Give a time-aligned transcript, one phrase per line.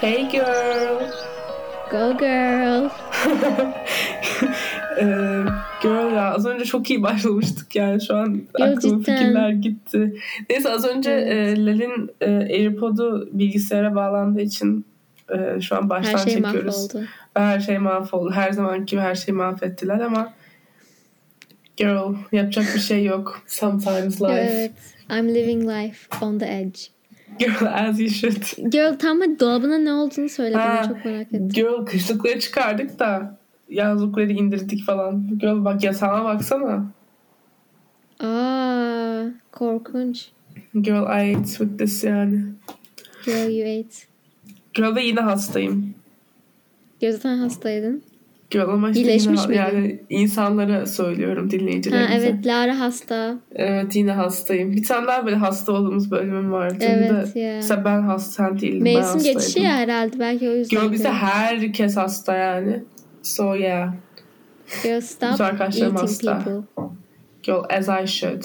[0.00, 0.98] Hey girl.
[1.90, 2.88] Go girl.
[5.00, 5.04] Ee,
[5.82, 8.42] girl ya az önce çok iyi başlamıştık yani şu an
[8.80, 8.98] cidden.
[8.98, 10.14] fikirler gitti.
[10.50, 11.58] Neyse az önce Evet.
[11.58, 14.84] e, Lal'in e, AirPod'u bilgisayara bağlandığı için
[15.34, 16.94] e, şu an baştan Her şey çekiyoruz.
[16.94, 17.06] mahvoldu.
[17.34, 18.30] Her şey mahvoldu.
[18.34, 20.32] Her zaman gibi her şeyi mahvettiler ama
[21.76, 23.42] girl yapacak bir şey yok.
[23.46, 24.32] Sometimes life.
[24.32, 24.72] Evet.
[25.10, 26.80] I'm living life on the edge.
[27.40, 28.70] Girl as you should.
[28.70, 31.48] Girl tam dolabına ne olduğunu söyle Ha, çok merak ettim.
[31.48, 33.38] Girl kışlıkları çıkardık da
[33.68, 35.38] yazlıkları indirdik falan.
[35.38, 36.86] Girl bak yatağına baksana.
[38.20, 40.28] Aa, korkunç.
[40.74, 42.44] Girl I ate with this yani.
[43.24, 43.96] Girl you ate.
[44.74, 45.94] Girl ve yine hastayım.
[47.00, 48.02] Girl zaten hastaydın.
[48.50, 52.14] Girl ama işte İyileşmiş yine, yani insanlara söylüyorum Ha dinleyicilerimize.
[52.26, 53.38] evet Lara hasta.
[53.54, 54.72] Evet yine hastayım.
[54.72, 56.76] Bir tane daha böyle hasta olduğumuz bölümüm vardı.
[56.80, 57.54] Evet de ya.
[57.56, 58.84] Mesela ben hasta sen değildim.
[58.84, 60.88] ben Mevsim geçişi ya herhalde belki o yüzden.
[60.88, 61.04] Girl.
[61.04, 62.82] herkes hasta yani.
[63.22, 63.92] So yeah.
[64.82, 66.38] Girl stop arkadaşlarım eating hasta.
[66.38, 66.84] people.
[67.42, 68.42] Girl as I should.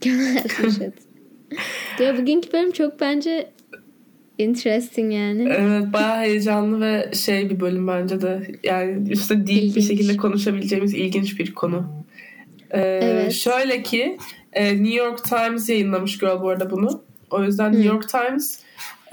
[0.00, 0.92] Girl as you should.
[1.98, 3.53] Girl bugünkü bölüm çok bence
[4.38, 5.48] interesting yani.
[5.48, 8.42] Evet bayağı heyecanlı ve şey bir bölüm bence de.
[8.64, 9.86] Yani üstte deep bir İlginç.
[9.86, 11.86] şekilde konuşabileceğimiz ilginç bir konu.
[12.70, 13.32] Ee, Evet.
[13.32, 14.18] Şöyle ki
[14.52, 17.02] e, New York Times yayınlamış Girl bu arada bunu.
[17.30, 18.58] O yüzden New York Times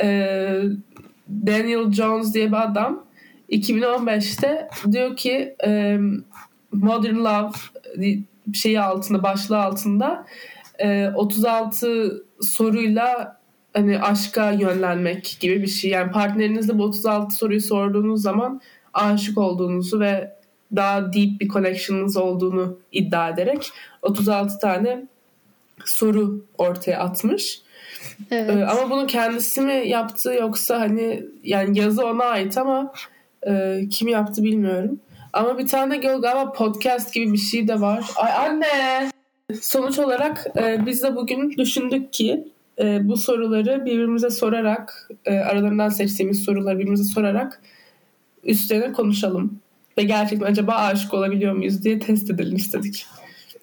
[0.03, 0.07] e,
[1.47, 3.05] Daniel Jones diye bir adam
[3.49, 5.97] 2015'te diyor ki e,
[6.71, 7.51] Modern Love
[8.53, 10.25] şeyi altında başlığı altında
[10.79, 13.40] e, 36 soruyla
[13.73, 15.91] hani aşka yönlenmek gibi bir şey.
[15.91, 18.61] Yani partnerinizle bu 36 soruyu sorduğunuz zaman
[18.93, 20.31] aşık olduğunuzu ve
[20.75, 23.69] daha deep bir connection'ınız olduğunu iddia ederek
[24.01, 25.05] 36 tane
[25.85, 27.61] soru ortaya atmış.
[28.31, 28.49] Evet.
[28.49, 32.93] Ee, ama bunu kendisi mi yaptı yoksa hani yani yazı ona ait ama
[33.47, 34.99] e, kim yaptı bilmiyorum.
[35.33, 38.05] Ama bir tane gö- galiba podcast gibi bir şey de var.
[38.15, 39.11] Ay anne!
[39.61, 42.47] Sonuç olarak e, biz de bugün düşündük ki
[42.79, 47.61] e, bu soruları birbirimize sorarak e, aralarından seçtiğimiz soruları birbirimize sorarak
[48.43, 49.59] üstlerine konuşalım.
[49.97, 53.05] Ve gerçekten acaba aşık olabiliyor muyuz diye test edelim istedik.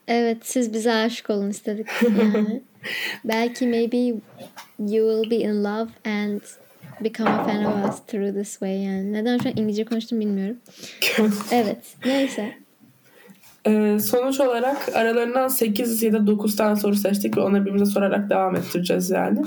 [0.08, 2.62] Evet siz bize aşık olun istedik yani.
[3.24, 3.96] Belki maybe
[4.78, 6.40] you will be in love and
[7.00, 9.12] become a fan of us through this way yani.
[9.12, 10.56] Neden şu an İngilizce konuştum bilmiyorum.
[11.52, 12.54] Evet neyse.
[13.66, 18.30] Ee, sonuç olarak aralarından 8 ya da 9 tane soru seçtik ve onları birbirimize sorarak
[18.30, 19.38] devam ettireceğiz yani.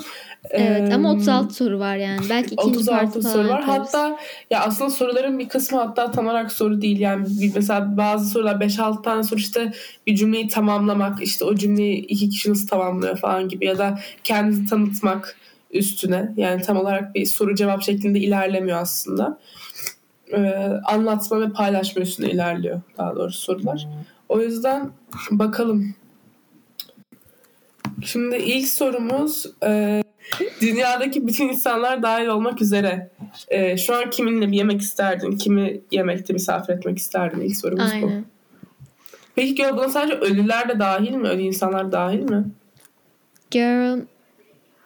[0.49, 2.19] Evet Ee, ama 36 soru var yani.
[2.29, 3.59] Belki ikinci 36 parti falan soru var.
[3.59, 3.93] yaparız.
[3.93, 4.17] Hatta
[4.49, 6.99] ya aslında soruların bir kısmı hatta tam olarak soru değil.
[6.99, 9.71] Yani bir, mesela bazı sorular 5-6 tane soru işte
[10.07, 14.65] bir cümleyi tamamlamak işte o cümleyi iki kişi nasıl tamamlıyor falan gibi ya da kendinizi
[14.65, 15.37] tanıtmak
[15.71, 16.31] üstüne.
[16.37, 19.37] Yani tam olarak bir soru cevap şeklinde ilerlemiyor aslında.
[20.33, 20.39] Ee,
[20.85, 23.87] anlatma ve paylaşma üstüne ilerliyor daha doğrusu sorular.
[24.29, 24.89] O yüzden
[25.31, 25.95] bakalım.
[28.05, 30.03] Şimdi ilk sorumuz e,
[30.61, 33.09] dünyadaki bütün insanlar dahil olmak üzere
[33.47, 35.37] e, şu an kiminle bir yemek isterdin?
[35.37, 37.41] Kimi yemekte misafir etmek isterdin?
[37.41, 38.07] İlk sorumuz bu.
[38.07, 38.25] Aynen.
[39.35, 41.27] Peki Gör, buna sadece ölüler de dahil mi?
[41.27, 42.45] Ölü insanlar dahil mi?
[43.51, 43.99] Girl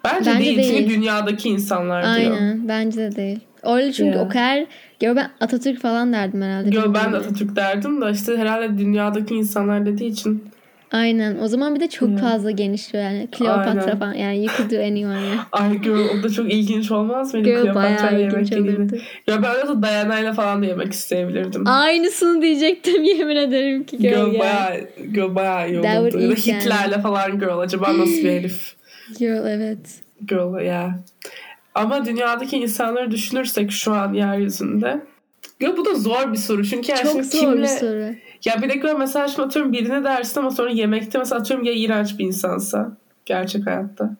[0.06, 0.58] Bence, Bence değil.
[0.58, 0.78] değil.
[0.78, 2.32] Çünkü dünyadaki insanlar diyor.
[2.32, 3.40] aynen bence de değil.
[3.66, 4.24] Öyle çünkü Ya.
[4.24, 4.66] o kadar
[5.00, 6.70] Girl ben Atatürk falan derdim herhalde.
[6.70, 7.18] Gör, ben de.
[7.18, 10.44] Atatürk derdim de işte herhalde dünyadaki insanlar dediği için
[10.92, 11.38] Aynen.
[11.40, 13.28] O zaman bir de çok fazla geniş yani.
[13.32, 14.00] Kleopatra Aynen.
[14.00, 14.14] falan.
[14.14, 15.46] Yani you could do anyone ya.
[15.52, 17.50] Ay Gör, o da çok ilginç olmaz mıydı?
[17.50, 18.88] Girl Kleopatra'yla bayağı yemek yediğini?
[19.28, 21.64] Ya ben öyle Dayana'yla falan da yemek isteyebilirdim.
[21.68, 24.40] Aynısını diyecektim yemin ederim ki girl, Girl ya.
[24.40, 24.80] bayağı,
[25.14, 26.20] girl bayağı iyi That olurdu.
[26.20, 26.62] Ya da eat yani.
[26.62, 27.60] Hitler'le falan girl.
[27.60, 28.76] Acaba nasıl bir herif?
[29.20, 29.80] Girl evet.
[30.28, 31.00] Girl ya.
[31.76, 35.02] Ama dünyadaki insanları düşünürsek şu an yeryüzünde.
[35.60, 36.66] Ya bu da zor bir soru.
[36.66, 37.62] Çünkü yani Çok şimdi zor kimle...
[37.62, 38.16] bir soru.
[38.46, 42.20] Ya bir dakika mesela şimdi atıyorum birine dersin ama sonra yemekte mesela atıyorum ya iğrenç
[42.20, 42.98] bir insansa.
[43.26, 44.16] Gerçek hayatta.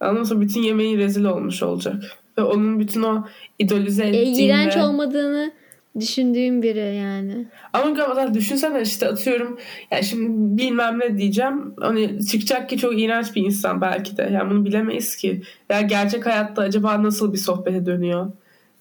[0.00, 0.26] Anladın mı?
[0.26, 2.02] Sonra Bütün yemeği rezil olmuş olacak.
[2.38, 3.24] Ve onun bütün o
[3.58, 5.52] idolize E, ettiğin iğrenç olmadığını
[6.00, 7.46] düşündüğüm biri yani.
[7.72, 9.58] Ama mesela düşünsene işte atıyorum
[9.90, 11.74] ya şimdi bilmem ne diyeceğim.
[11.80, 14.30] Hani çıkacak ki çok iğrenç bir insan belki de.
[14.32, 15.42] Yani bunu bilemeyiz ki.
[15.70, 18.32] Ya gerçek hayatta acaba nasıl bir sohbete dönüyor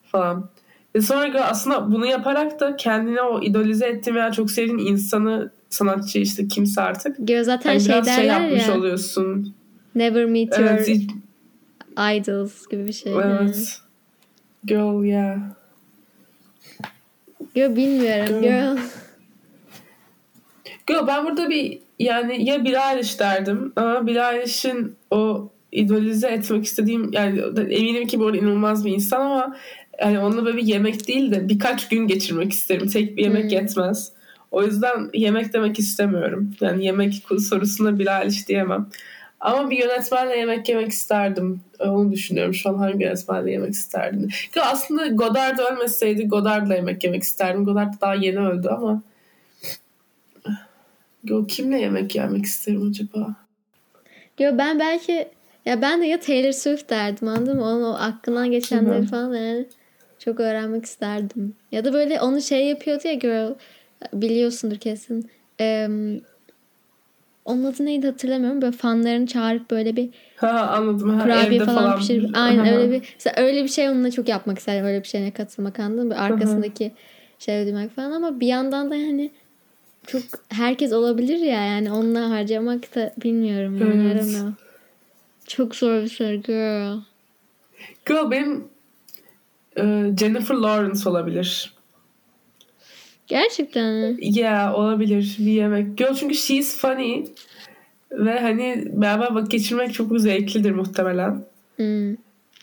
[0.03, 0.49] falan.
[0.95, 6.19] Ve sonra aslında bunu yaparak da kendine o idolize ettiğin veya çok sevdiğin insanı sanatçı
[6.19, 7.27] işte kimse artık.
[7.27, 8.77] Girl zaten Yani şey biraz şey yapmış ya.
[8.77, 9.53] oluyorsun.
[9.95, 10.89] Never meet your Evet.
[11.97, 13.13] idols gibi bir şey.
[13.13, 13.39] yani.
[13.41, 13.77] Evet.
[14.65, 15.37] Girl yeah.
[17.55, 18.41] Girl bilmiyorum.
[18.41, 18.75] Girl.
[18.75, 18.77] Girl.
[20.87, 26.65] Girl ben burada bir yani ya Billie Eilish derdim ama Billie Eilish'in o idolize etmek
[26.65, 29.55] istediğim yani eminim ki bu arada inanılmaz bir insan ama
[30.01, 32.87] yani onunla böyle bir yemek değil de birkaç gün geçirmek isterim.
[32.87, 33.49] Tek bir yemek hmm.
[33.49, 34.11] yetmez.
[34.51, 36.55] O yüzden yemek demek istemiyorum.
[36.61, 38.89] Yani yemek sorusuna bir Eilish diyemem.
[39.43, 41.61] Ama bir yönetmenle yemek yemek isterdim.
[41.79, 44.29] Onu düşünüyorum şu an hangi yönetmenle yemek isterdim.
[44.61, 47.65] Aslında Godard ölmeseydi Godard'la yemek yemek isterdim.
[47.65, 49.01] Godard daha yeni öldü ama
[51.23, 53.35] Yo, kimle yemek yemek isterim acaba?
[54.39, 55.27] Yo ben belki
[55.65, 57.63] ya ben de ya Taylor Swift derdim anladın mı?
[57.63, 59.65] Onun o aklından geçenleri falan yani
[60.19, 61.55] çok öğrenmek isterdim.
[61.71, 63.53] Ya da böyle onu şey yapıyordu ya girl
[64.13, 65.29] biliyorsundur kesin.
[65.59, 65.87] Ee,
[67.45, 68.61] onun adı neydi hatırlamıyorum.
[68.61, 71.09] Böyle fanlarını çağırıp böyle bir ha, anladım.
[71.09, 74.59] Ha, kurabiye falan, falan pişirip aynen öyle bir mesela öyle bir şey onunla çok yapmak
[74.59, 74.85] isterdim.
[74.85, 76.17] Öyle bir şeyine katılmak anladın mı?
[76.17, 76.91] Arkasındaki
[77.39, 79.31] şey ödemek falan ama bir yandan da yani
[80.07, 84.53] çok herkes olabilir ya yani onunla harcamak da bilmiyorum yani evet.
[85.47, 86.97] Çok zor bir soru girl.
[88.05, 88.67] Girl benim
[89.77, 89.81] e,
[90.19, 91.72] Jennifer Lawrence olabilir.
[93.27, 94.17] Gerçekten mi?
[94.19, 95.97] Yeah olabilir bir yemek.
[95.97, 97.25] Girl çünkü she's funny
[98.11, 101.45] ve hani beraber vakit geçirmek çok zevklidir muhtemelen.
[101.75, 102.11] Hmm.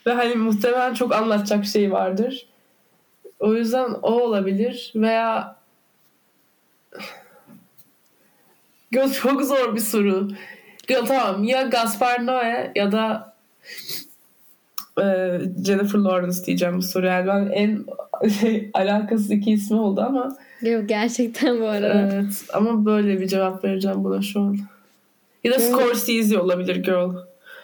[0.06, 2.46] Ve hani muhtemelen çok anlatacak şey vardır.
[3.38, 5.56] O yüzden o olabilir veya
[8.92, 10.28] Girl çok zor bir soru.
[10.88, 13.34] Girl tamam ya Gaspar Noé ya da
[14.98, 15.04] e,
[15.64, 17.12] Jennifer Lawrence diyeceğim bu soruya.
[17.12, 17.84] Yani ben en
[18.28, 22.10] şey, alakasız iki ismi oldu ama Yok gerçekten bu arada.
[22.12, 24.56] Evet ama böyle bir cevap vereceğim buna şu an.
[25.44, 25.66] Ya da girl.
[25.66, 27.10] Scorsese olabilir girl.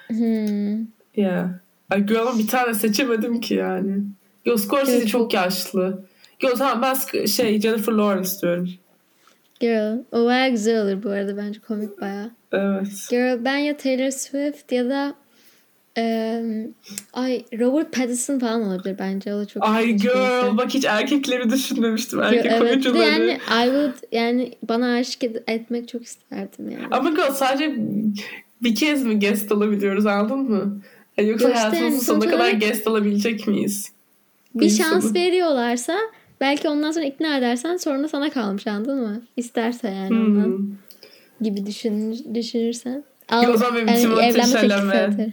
[0.07, 0.87] Hmm.
[1.17, 1.49] Yeah.
[1.91, 4.03] Ay girl'ın bir tane seçemedim ki yani.
[4.45, 6.05] Yo Scorsese evet, çok yaşlı.
[6.43, 8.69] Yo tamam ben şey Jennifer Lawrence diyorum.
[9.61, 9.99] Girl.
[10.13, 12.31] O baya güzel olur bu arada bence komik baya.
[12.53, 13.07] Evet.
[13.11, 15.15] Girl ben ya Taylor Swift ya da
[17.13, 19.35] ay Robert Pattinson falan olabilir bence.
[19.35, 22.23] O da çok Ay girl bak hiç erkekleri düşünmemiştim.
[22.23, 22.63] Erkek girl, evet.
[22.63, 23.03] oyuncuları.
[23.03, 26.87] Yani I would yani bana aşık etmek çok isterdim yani.
[26.91, 27.77] Ama girl sadece
[28.63, 30.81] bir kez mi guest alabiliyoruz anladın mı?
[31.17, 33.93] Yani yoksa işte hayatımızın yani, sonuna kadar guest alabilecek miyiz?
[34.55, 35.99] Bir, bir şans veriyorlarsa
[36.41, 39.23] Belki ondan sonra ikna edersen sonra sana kalmış anladın mı?
[39.37, 40.27] İsterse yani hmm.
[40.27, 40.75] ondan
[41.41, 43.05] gibi düşün, düşünürsen.
[43.29, 45.31] Al, Yo, o zaman benim yani Timothée Chalamet.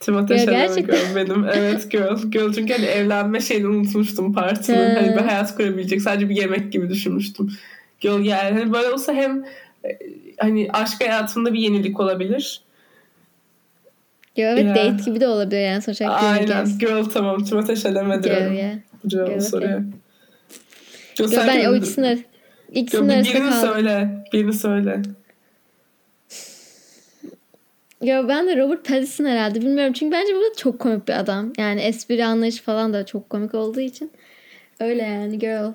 [0.00, 1.44] Timothée Chalamet benim.
[1.44, 2.30] Evet girl.
[2.30, 4.76] Girl çünkü hani evlenme şeyini unutmuştum partini.
[4.76, 6.02] hani bir hayat kurabilecek.
[6.02, 7.50] Sadece bir yemek gibi düşünmüştüm.
[8.00, 9.44] Girl yani hani böyle olsa hem
[9.84, 9.98] e,
[10.38, 12.60] hani aşk hayatımda bir yenilik olabilir.
[14.36, 14.76] Yo, evet yeah.
[14.76, 16.08] date gibi de olabilir yani sonuçta.
[16.08, 16.78] Aynen.
[16.78, 17.36] Girl tamam.
[17.36, 18.52] Timothée Chalamet diyorum.
[18.52, 18.76] Girl yeah.
[19.08, 19.78] Girl, soruyor.
[19.78, 19.90] Okay.
[21.14, 22.24] Çok Yo, ben o ikisini,
[22.72, 23.68] ikisinin arasında birini kaldım.
[23.68, 24.24] söyle.
[24.32, 25.02] Birini söyle.
[28.06, 29.92] Ya ben de Robert Pattinson herhalde bilmiyorum.
[29.92, 31.52] Çünkü bence bu da çok komik bir adam.
[31.58, 34.10] Yani espri anlayışı falan da çok komik olduğu için.
[34.80, 35.72] Öyle yani girl.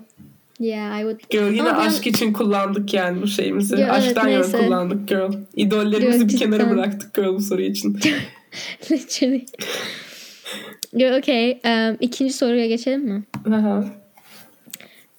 [0.60, 1.20] Yeah, I would.
[1.30, 2.10] Girl yine Ama aşk ben...
[2.10, 3.76] için kullandık yani bu şeyimizi.
[3.76, 5.32] Girl, Aşktan evet, yana kullandık girl.
[5.56, 6.52] İdollerimizi girl, bir cidden.
[6.52, 8.00] kenara bıraktık girl bu soru için.
[8.92, 9.46] Literally.
[10.98, 11.52] girl, okay.
[11.52, 13.24] Um, ikinci soruya geçelim mi?
[13.48, 13.86] Aha.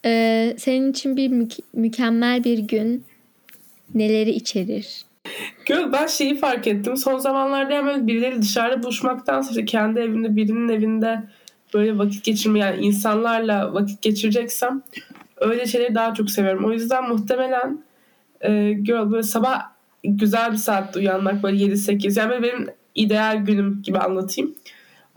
[0.04, 3.04] Ee, senin için bir mü- mükemmel bir gün
[3.94, 5.04] neleri içerir?
[5.66, 6.96] Gör, ben şeyi fark ettim.
[6.96, 11.22] Son zamanlarda hemen birileri dışarıda buluşmaktansa işte kendi evimde birinin evinde
[11.74, 14.82] böyle vakit geçirme yani insanlarla vakit geçireceksem
[15.36, 16.64] öyle şeyleri daha çok seviyorum.
[16.64, 17.84] O yüzden muhtemelen
[18.40, 19.62] e, girl, böyle sabah
[20.04, 24.54] güzel bir saatte uyanmak böyle 7-8 yani benim ideal günüm gibi anlatayım.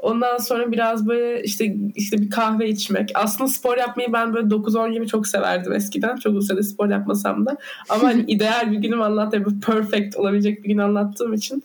[0.06, 3.12] Ondan sonra biraz böyle işte işte bir kahve içmek.
[3.16, 6.16] Aslında spor yapmayı ben böyle 9-10 gibi çok severdim eskiden.
[6.16, 7.58] Çok uzun spor yapmasam da.
[7.90, 11.64] Ama hani ideal bir günüm anlattığım, perfect olabilecek bir gün anlattığım için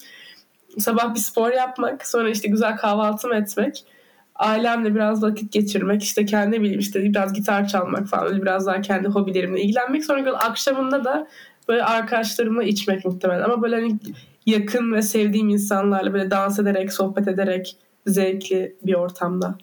[0.79, 3.85] sabah bir spor yapmak, sonra işte güzel kahvaltımı etmek,
[4.35, 8.81] ailemle biraz vakit geçirmek, işte kendi bileyim işte biraz gitar çalmak falan öyle biraz daha
[8.81, 10.05] kendi hobilerimle ilgilenmek.
[10.05, 11.27] Sonra akşamında da
[11.69, 13.43] böyle arkadaşlarımla içmek muhtemelen.
[13.43, 13.99] Ama böyle hani
[14.47, 17.77] yakın ve sevdiğim insanlarla böyle dans ederek, sohbet ederek
[18.07, 19.59] zevkli bir ortamda.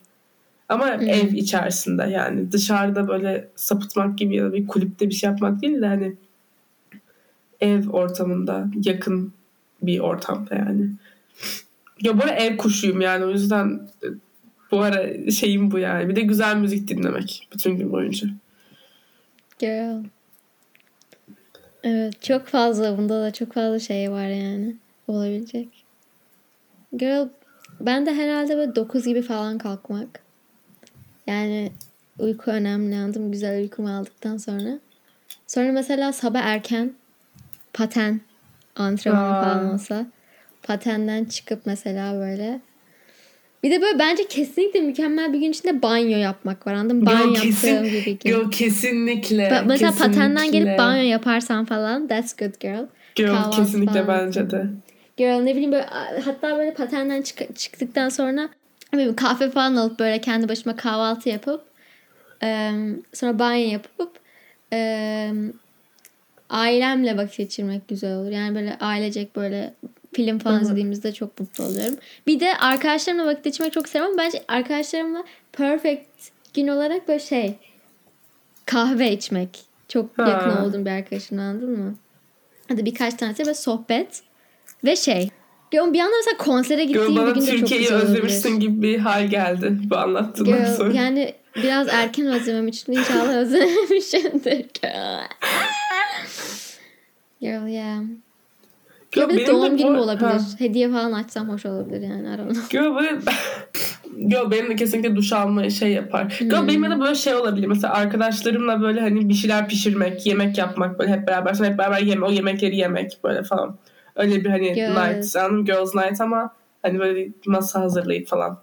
[0.69, 1.09] Ama hmm.
[1.09, 5.81] ev içerisinde yani dışarıda böyle sapıtmak gibi ya da bir kulüpte bir şey yapmak değil
[5.81, 6.15] de hani
[7.59, 9.33] ev ortamında yakın
[9.81, 10.89] bir ortamda yani.
[12.01, 13.89] Ya böyle ev kuşuyum yani o yüzden
[14.71, 16.09] bu ara şeyim bu yani.
[16.09, 18.27] Bir de güzel müzik dinlemek bütün gün boyunca.
[19.59, 20.03] Girl.
[21.83, 24.75] Evet çok fazla bunda da çok fazla şey var yani
[25.07, 25.67] olabilecek.
[26.97, 27.27] Girl
[27.79, 30.19] ben de herhalde böyle 9 gibi falan kalkmak.
[31.27, 31.71] Yani
[32.19, 33.31] uyku önemli anladım.
[33.31, 34.79] Güzel uykumu aldıktan sonra.
[35.47, 36.93] Sonra mesela sabah erken
[37.73, 38.21] paten
[38.75, 40.05] antrenmanı falan olsa.
[40.63, 42.59] Patenden çıkıp mesela böyle.
[43.63, 46.73] Bir de böyle bence kesinlikle mükemmel bir gün içinde banyo yapmak var.
[46.73, 47.05] Anladın mı?
[47.05, 48.31] Banyo Yo, kesin- yaptığım gibi gün.
[48.31, 49.43] Girl kesinlikle.
[49.49, 50.59] Ba- mesela patenden kesinlikle.
[50.59, 52.85] gelip banyo yaparsan falan that's good girl.
[53.15, 54.07] Kahvaltı kesinlikle falan.
[54.07, 54.67] bence de.
[55.17, 55.85] Girl ne bileyim böyle
[56.25, 58.49] hatta böyle patenden çık- çıktıktan sonra
[58.93, 61.65] bileyim, kahve falan alıp böyle kendi başıma kahvaltı yapıp
[62.43, 62.71] e,
[63.13, 64.19] sonra banyo yapıp
[64.73, 65.31] e,
[66.49, 68.31] ailemle vakit geçirmek güzel olur.
[68.31, 69.73] Yani böyle ailecek böyle
[70.13, 70.63] film falan Hı hı.
[70.63, 71.97] izlediğimizde çok mutlu oluyorum.
[72.27, 74.17] Bir de arkadaşlarımla vakit geçirmek çok seviyorum.
[74.17, 76.07] Bence arkadaşlarımla perfect
[76.53, 77.55] gün olarak böyle şey
[78.65, 79.65] kahve içmek.
[79.87, 80.29] Çok Ha.
[80.29, 81.95] yakın olduğum bir arkadaşım anladın mı?
[82.67, 84.21] Hadi birkaç tanesi böyle sohbet
[84.83, 85.29] ve şey.
[85.71, 88.03] Ya bir anda mesela konsere gittiğim bir bana gün de çok Türkiye'yi olabilir.
[88.09, 90.93] özlemişsin gibi bir hal geldi bu anlattığından Girl, sonra.
[90.93, 94.65] yani biraz erken özlemem için inşallah özlememişimdir.
[97.41, 97.67] Girl.
[97.67, 97.99] Yeah.
[99.11, 100.25] Girl, Ya bir de benim de doğum bu- günüm olabilir.
[100.27, 100.37] Ha.
[100.57, 102.53] Hediye falan açsam hoş olabilir yani.
[102.69, 103.11] Girl böyle...
[104.27, 106.29] Girl benim de kesinlikle duş almayı şey yapar.
[106.39, 106.67] Hmm.
[106.67, 107.67] benim de böyle şey olabilir.
[107.67, 111.53] Mesela arkadaşlarımla böyle hani bir şeyler pişirmek, yemek yapmak böyle hep beraber.
[111.53, 113.77] Sonra hep beraber yeme, o yemekleri yemek böyle falan.
[114.17, 114.89] Öyle bir hani Girl.
[114.89, 115.35] night.
[115.35, 115.65] Anladın mı?
[115.65, 118.59] Girls night ama hani böyle masa hazırlayıp falan.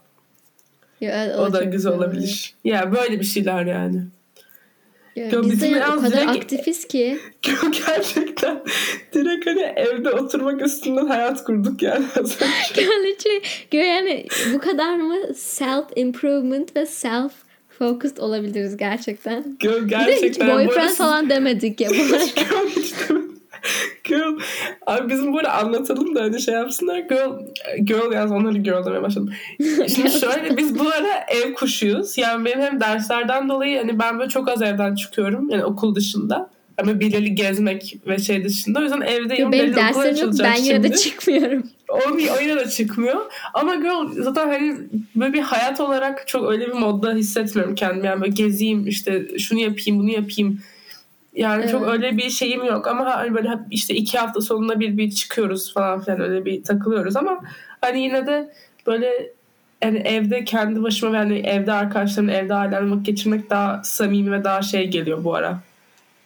[1.00, 2.54] Ya, O, da çok güzel olabilir.
[2.64, 4.02] Ya böyle bir şeyler yani.
[5.16, 7.18] Ya, Girl, biz de o kadar direkt- aktifiz ki.
[7.86, 8.62] Gerçekten
[9.14, 12.04] direkt hani evde oturmak üstünden hayat kurduk yani.
[12.74, 13.42] Gerçi
[13.76, 17.32] yani bu kadar mı self improvement ve self
[17.78, 19.56] focused olabiliriz gerçekten.
[19.60, 20.48] Girl Bir de hiç gerçekten.
[20.56, 22.24] boyfriend arada- falan demedik ya arada.
[22.24, 23.14] Girl, işte-
[24.04, 24.38] girl.
[24.86, 26.98] Abi bizim böyle anlatalım da hani şey yapsınlar.
[26.98, 27.30] Girl,
[27.84, 29.32] girl yalnız onları girl demeye başladım.
[29.94, 32.18] Şimdi şöyle biz bu ara ev kuşuyuz.
[32.18, 35.50] Yani benim hem derslerden dolayı hani ben böyle çok az evden çıkıyorum.
[35.50, 36.50] Yani okul dışında.
[36.78, 38.78] Ama belirli gezmek ve şey dışında.
[38.78, 39.52] O yüzden evdeyim.
[39.52, 41.62] Benim derslerim yok ben yine de çıkmıyorum.
[41.88, 41.98] O,
[42.36, 43.20] o yine de çıkmıyor.
[43.54, 44.76] Ama girl zaten hani
[45.16, 48.06] böyle bir hayat olarak çok öyle bir modda hissetmiyorum kendimi.
[48.06, 50.60] Yani böyle gezeyim işte şunu yapayım bunu yapayım.
[51.34, 51.92] Yani çok Evet.
[51.92, 56.00] öyle bir şeyim yok ama hani böyle işte iki hafta sonunda bir bir çıkıyoruz falan
[56.00, 57.40] filan öyle bir takılıyoruz ama
[57.80, 58.52] hani yine de
[58.86, 59.32] böyle
[59.82, 64.62] yani evde kendi başıma yani evde arkadaşlarımla evde ailemle vakit geçirmek daha samimi ve daha
[64.62, 65.58] şey geliyor bu ara.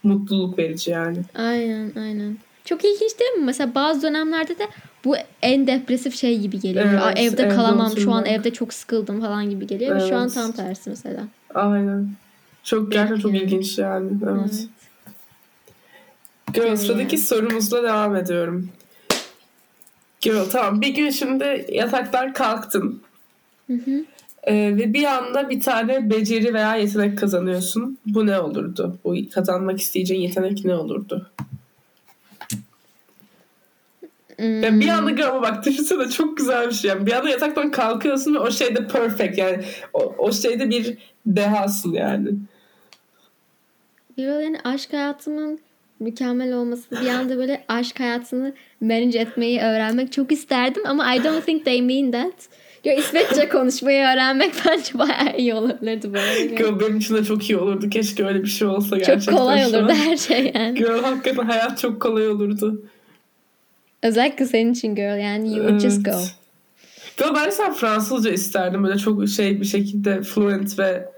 [0.03, 1.19] Mutluluk verici yani.
[1.35, 2.37] Aynen aynen.
[2.65, 3.45] Çok ilginç değil mi?
[3.45, 4.69] Mesela bazı dönemlerde de
[5.05, 6.85] bu en depresif şey gibi geliyor.
[6.91, 8.29] Evet, Aa, evde evde kalamam şu an oturmak.
[8.29, 9.97] evde çok sıkıldım falan gibi geliyor.
[9.97, 10.35] Ve Şu an Evet.
[10.35, 11.21] tam tersi mesela.
[11.55, 12.09] Aynen.
[12.65, 14.11] Çok gerçekten çok ilginç yani.
[14.25, 14.39] Evet.
[14.41, 14.67] Evet.
[16.55, 18.69] Girl sıradaki sorumuzla devam ediyorum.
[20.21, 23.03] Girl tamam bir gün şimdi yataktan kalktın.
[23.67, 24.05] Hı hı.
[24.43, 27.99] Ee, ve bir anda bir tane beceri veya yetenek kazanıyorsun.
[28.07, 28.99] Bu ne olurdu?
[29.05, 31.31] Bu kazanmak isteyeceğin yetenek ne olurdu?
[34.37, 34.63] Hmm.
[34.63, 36.89] Yani bir anda ama bak düşünsene çok güzel bir şey.
[36.89, 41.93] Yani bir anda yataktan kalkıyorsun ve o şeyde perfect yani o, o şeyde bir dehasın
[41.93, 42.31] yani.
[44.17, 45.61] Bir yani aşk hayatımın
[46.01, 51.47] mükemmel olması bir anda böyle aşk hayatını manage etmeyi öğrenmek çok isterdim ama I don't
[51.47, 52.49] think they mean that.
[52.85, 56.55] Ya İsveççe konuşmayı öğrenmek bence bayağı iyi olabilirdi bu arada.
[56.55, 57.91] Girl benim için de çok iyi olurdu.
[57.91, 59.33] Keşke öyle bir şey olsa gerçekten.
[59.33, 60.79] Çok kolay olurdu her şey yani.
[60.79, 62.83] Girl hakikaten hayat çok kolay olurdu.
[64.03, 66.11] Özellikle senin için girl yani you would just go.
[66.11, 66.35] Evet.
[67.19, 68.85] Girl ben sen Fransızca isterdim.
[68.85, 71.09] Böyle çok şey bir şekilde fluent ve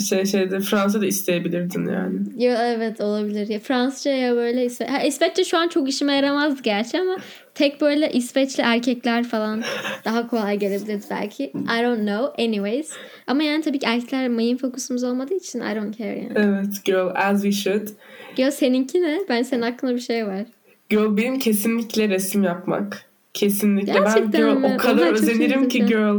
[0.00, 2.18] şey şeyde Fransa da isteyebilirdin yani.
[2.36, 3.48] Ya evet olabilir.
[3.48, 7.16] Ya Fransızca ya böyle İsve ha, İsveççe şu an çok işime yaramaz gerçi ama
[7.54, 9.62] tek böyle İsveçli erkekler falan
[10.04, 11.44] daha kolay gelebilirdi belki.
[11.44, 12.44] I don't know.
[12.44, 12.90] Anyways.
[13.26, 16.32] Ama yani tabii ki erkekler main fokusumuz olmadığı için I don't care yani.
[16.34, 17.88] Evet girl as we should.
[18.36, 19.18] Ya seninki ne?
[19.28, 20.42] Ben senin aklında bir şey var.
[20.88, 23.09] Girl benim kesinlikle resim yapmak.
[23.34, 23.94] Kesinlikle.
[23.94, 24.74] ben Gerçekten girl mi?
[24.74, 26.18] o kadar çok özenirim ki girl.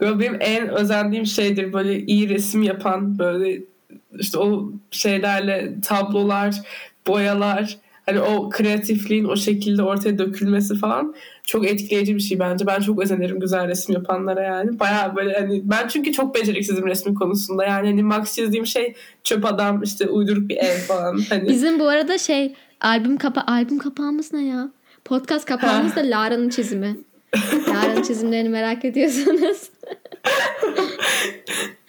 [0.00, 3.62] Girl benim en özendiğim şeydir böyle iyi resim yapan böyle
[4.18, 6.54] işte o şeylerle tablolar,
[7.06, 11.14] boyalar hani o kreatifliğin o şekilde ortaya dökülmesi falan
[11.46, 12.66] çok etkileyici bir şey bence.
[12.66, 14.80] Ben çok özenirim güzel resim yapanlara yani.
[14.80, 17.64] Bayağı böyle hani ben çünkü çok beceriksizim resim konusunda.
[17.64, 21.20] Yani hani max çizdiğim şey çöp adam işte uyduruk bir ev falan.
[21.28, 24.70] Hani Bizim bu arada şey albüm kapa albüm kapağımız ne ya?
[25.10, 26.96] Podcast kapağımız da Lara'nın çizimi.
[27.68, 29.70] Lara'nın çizimlerini merak ediyorsanız.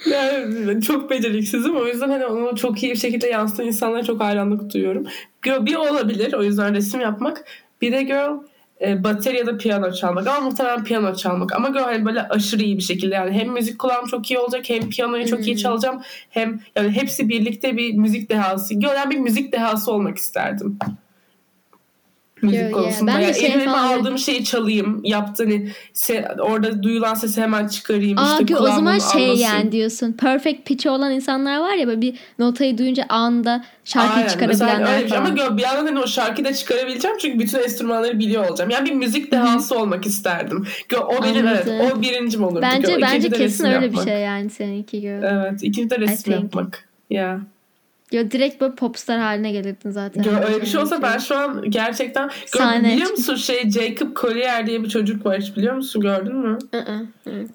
[0.06, 1.76] Yani çok beceriksizim.
[1.76, 5.06] O yüzden hani onu çok iyi bir şekilde yansıtan insanlara çok hayranlık duyuyorum.
[5.46, 6.34] Bir olabilir.
[6.34, 7.46] O yüzden resim yapmak.
[7.82, 8.38] Bir de girl
[8.82, 10.28] e, bateri ya da piyano çalmak.
[10.28, 11.56] Ama muhtemelen piyano çalmak.
[11.56, 13.16] Ama girl hani böyle aşırı iyi bir şekilde.
[13.16, 14.70] Yani hem müzik kulağım çok iyi olacak.
[14.70, 16.02] Hem piyanoyu çok iyi çalacağım.
[16.30, 18.74] Hem yani hepsi birlikte bir müzik dehası.
[18.74, 20.80] Girl yani bir müzik dehası olmak isterdim.
[22.44, 22.72] Müzik yeah.
[22.72, 23.12] konusunda.
[23.12, 25.02] Ben de Yani şey elime falan- aldığım şeyi çalayım.
[25.04, 28.18] Yaptı hani se- orada duyulan sesi hemen çıkarayım.
[28.18, 29.44] Aa, işte gö- o zaman şey anlasın.
[29.44, 30.14] yani diyorsun.
[30.14, 34.28] Perfect pitch olan insanlar var ya böyle bir notayı duyunca anında şarkıyı Aynen.
[34.28, 35.08] Çıkarabilenler öyle şey.
[35.08, 35.26] falan.
[35.26, 38.70] Ama gör, bir yandan hani o şarkıyı da çıkarabileceğim çünkü bütün enstrümanları biliyor olacağım.
[38.70, 40.68] Yani bir müzik dehası olmak isterdim.
[40.90, 42.62] Gör, o benim evet, o birincim olurdu.
[42.62, 44.06] Bence Gör, bence de kesin öyle yapmak.
[44.06, 45.24] bir şey yani seninki gör.
[45.24, 45.64] Evet.
[45.64, 46.44] ikinci de resim think.
[46.44, 46.88] yapmak.
[48.12, 48.32] Ya.
[48.32, 50.24] Direkt böyle popstar haline gelirdin zaten.
[50.24, 54.16] Gör, öyle bir şey olsa ben şu an gerçekten Gör, Sahneye biliyor musun şey Jacob
[54.16, 56.58] Collier diye bir çocuk var hiç biliyor musun gördün mü?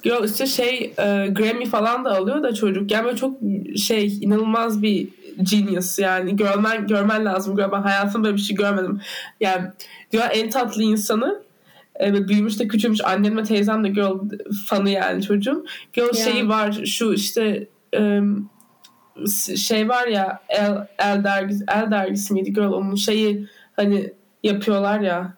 [0.05, 2.91] Yo işte şey e, Grammy falan da alıyor da çocuk.
[2.91, 3.39] Yani böyle çok
[3.77, 5.09] şey inanılmaz bir
[5.43, 7.57] genius yani görmen görmen lazım.
[7.59, 9.01] Ben hayatımda böyle bir şey görmedim.
[9.41, 9.67] Yani
[10.13, 11.43] diyor en tatlı insanı
[11.95, 14.19] e, ve büyümüş de küçülmüş annem ve teyzem de girl
[14.67, 15.67] fanı yani çocuğun.
[15.93, 16.25] Girl Ya.
[16.25, 18.21] şeyi var şu işte e,
[19.57, 23.47] şey var ya El, El dergisi El dergisi miydi girl onun şeyi
[23.77, 25.33] hani yapıyorlar ya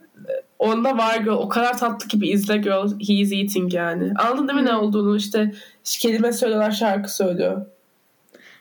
[0.58, 4.12] onda var girl o kadar tatlı ki bir izle girl he is eating yani.
[4.18, 4.78] Anladın değil mi ne Hmm.
[4.80, 5.52] olduğunu işte
[5.84, 7.66] kelime söylüyorlar şarkı söylüyor.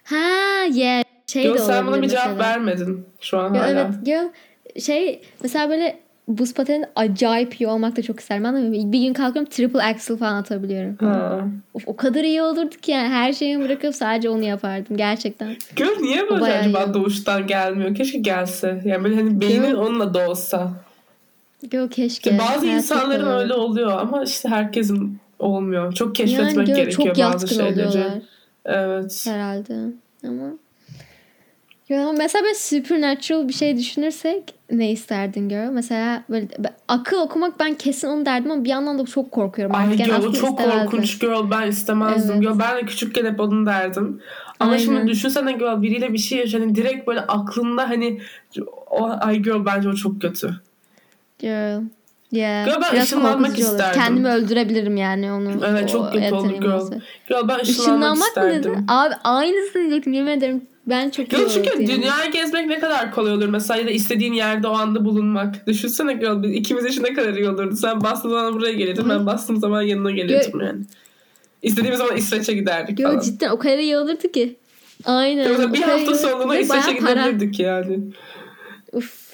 [0.04, 0.16] Ha
[0.74, 1.04] yeah.
[1.28, 2.50] Şey Girl de sen olabilir bir cevap mesela.
[2.50, 3.70] vermedin şu an Yo, hala.
[3.70, 4.26] evet girl
[4.82, 8.44] şey mesela böyle buz pateni acayip iyi olmak da çok isterim.
[8.44, 8.92] Mı?
[8.94, 10.98] Bir gün kalkıyorum triple axel falan atabiliyorum.
[11.00, 11.42] Ha.
[11.74, 15.56] Of, o kadar iyi olurdu ki yani her şeyimi bırakıp sadece onu yapardım gerçekten.
[15.76, 16.94] Girl niye böyle acaba iyi.
[16.94, 17.96] doğuştan gelmiyor?
[17.96, 18.82] Keşke gelse.
[18.86, 19.76] Yani böyle hani beynin Girl.
[19.76, 20.72] onunla doğsa.
[21.72, 22.30] Yo keşke.
[22.30, 25.94] İşte bazı Hayat insanların öyle oluyor ama işte herkesin olmuyor.
[25.94, 27.88] Çok Yani keşfetmek girl, gerekiyor çok bazı şeyleri.
[27.88, 28.12] oluyorlar
[28.66, 29.26] Evet.
[29.28, 29.74] herhalde.
[30.28, 30.44] Ama
[31.90, 35.70] ya mesela böyle supernatural bir şey düşünürsek ne isterdin girl?
[35.72, 36.48] Mesela böyle
[36.88, 39.76] akıl okumak ben kesin onu derdim ama bir yandan da çok korkuyorum.
[39.76, 40.86] Ay Artık yani girl o aslında çok istemezdim.
[40.86, 42.32] korkunç girl ben istemezdim.
[42.36, 42.42] Evet.
[42.44, 44.22] Girl, ben de küçükken hep onu derdim.
[44.60, 44.84] Ama Aynen.
[44.84, 48.22] şimdi düşünsene girl biriyle bir şey yaşa hani direkt böyle aklında hani
[48.90, 50.56] o ay girl bence o çok kötü.
[51.40, 51.82] Girl.
[52.32, 52.66] Yeah.
[52.66, 53.58] Girl, ben Biraz ışınlanmak olur.
[53.58, 54.02] isterdim.
[54.02, 55.50] Kendimi öldürebilirim yani onu.
[55.66, 56.82] Evet çok kötü olur girl.
[57.30, 58.64] Girl ben ışınlanmak Işınlanmak mı isterdim.
[58.74, 58.86] dedin?
[58.88, 60.62] Abi aynısını diyecektim yemin ederim.
[60.88, 61.88] Ben çok iyi çünkü yani.
[61.88, 65.68] dünyayı gezmek ne kadar kolay olur mesela ya da istediğin yerde o anda bulunmak.
[65.68, 67.76] Düşünsene biz ikimiz için ne kadar iyi olurdu.
[67.76, 70.82] Sen bastığın zaman buraya gelirdin ben bastığım zaman yanına gelirdim yani.
[71.62, 73.20] İstediğimiz zaman İsveç'e giderdik Yo, falan.
[73.22, 74.56] cidden o kadar iyi olurdu ki.
[75.06, 75.70] Aynen.
[75.70, 77.28] O bir hafta sonuna Ve İsveç'e bayağı para.
[77.28, 78.00] gidebilirdik yani.
[78.92, 79.28] Uf.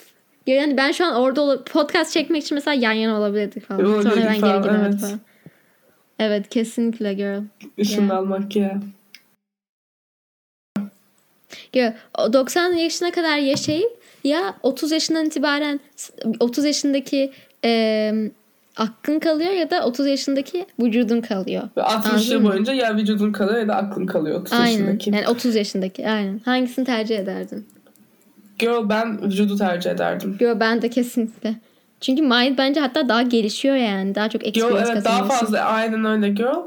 [0.48, 3.86] Yani ben şu an orada olup podcast çekmek için mesela yan yana olabilirdik falan.
[3.86, 5.02] Olabilirdik Sonra ben falan, geri giderdim evet.
[5.02, 5.20] falan.
[6.20, 7.42] Evet kesinlikle girl.
[7.78, 8.82] Işınlanmak ya.
[11.74, 11.92] Girl.
[12.18, 13.92] O 90 yaşına kadar yaşayıp
[14.24, 15.80] ya 30 yaşından itibaren
[16.40, 17.32] 30 yaşındaki
[17.66, 18.14] e,
[18.78, 21.64] aklın kalıyor ya da 30 yaşındaki vücudun kalıyor.
[21.78, 24.66] Ve 60 Anladın yıl boyunca ya vücudun kalıyor ya da aklın kalıyor 30 Aynen.
[24.72, 25.10] yaşındaki.
[25.10, 26.42] Yani 30 yaşındaki aynen.
[26.46, 27.68] Hangisini tercih ederdin?
[28.60, 30.38] Girl ben vücudu tercih ederdim.
[30.40, 31.56] Yo ben de kesinlikle.
[32.02, 34.16] Çünkü mind bence hatta daha gelişiyor yani.
[34.16, 35.46] Daha çok Girl experience evet daha kazanıyorsun.
[35.46, 36.60] fazla aynen öyle girl.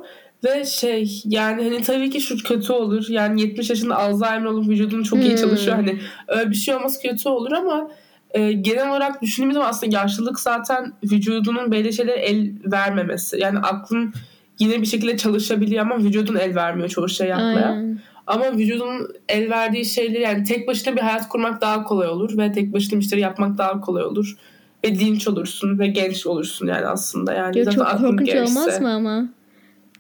[0.45, 3.07] Ve şey yani hani tabii ki şu kötü olur.
[3.09, 5.37] Yani 70 yaşında Alzheimer olup vücudun çok iyi Hmm.
[5.37, 5.77] çalışıyor.
[5.77, 7.91] Hani öyle bir şey olması kötü olur ama
[8.31, 13.39] e, genel olarak düşündüğümüz zaman aslında yaşlılık zaten vücudunun belli şeylere el vermemesi.
[13.41, 14.15] Yani aklın
[14.59, 17.69] yine bir şekilde çalışabiliyor ama vücudun el vermiyor çoğu şey yapmaya.
[17.71, 18.01] Aynen.
[18.27, 22.53] Ama vücudun el verdiği şeyleri yani tek başına bir hayat kurmak daha kolay olur ve
[22.53, 24.37] tek başına işleri yapmak daha kolay olur.
[24.85, 27.33] Ve dinç olursun ve genç olursun yani aslında.
[27.35, 28.59] Yani Yo, zaten çok korkunç gelişse.
[28.61, 29.29] olmaz mı ama?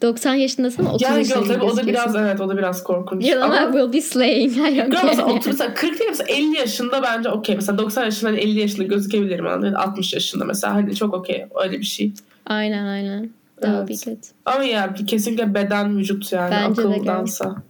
[0.02, 2.84] 90 yaşındasın ama 30 Yani yaşında girl, tabii o da biraz evet o da biraz
[2.84, 3.22] korkunç.
[3.24, 4.52] Girl ama will be slaying.
[4.56, 5.04] I don't care.
[5.06, 7.56] mesela, 30, mesela 40 değil mesela 50 yaşında bence okey.
[7.56, 9.78] Mesela 90 yaşında hani 50 yaşında gözükebilirim anladın mı?
[9.78, 12.12] 60 yaşında mesela hani çok okey öyle bir şey.
[12.46, 13.30] aynen aynen.
[13.60, 14.06] That would Evet.
[14.06, 14.22] be good.
[14.44, 17.62] Ama ya bir kesinlikle beden vücut yani Bence akıldansa.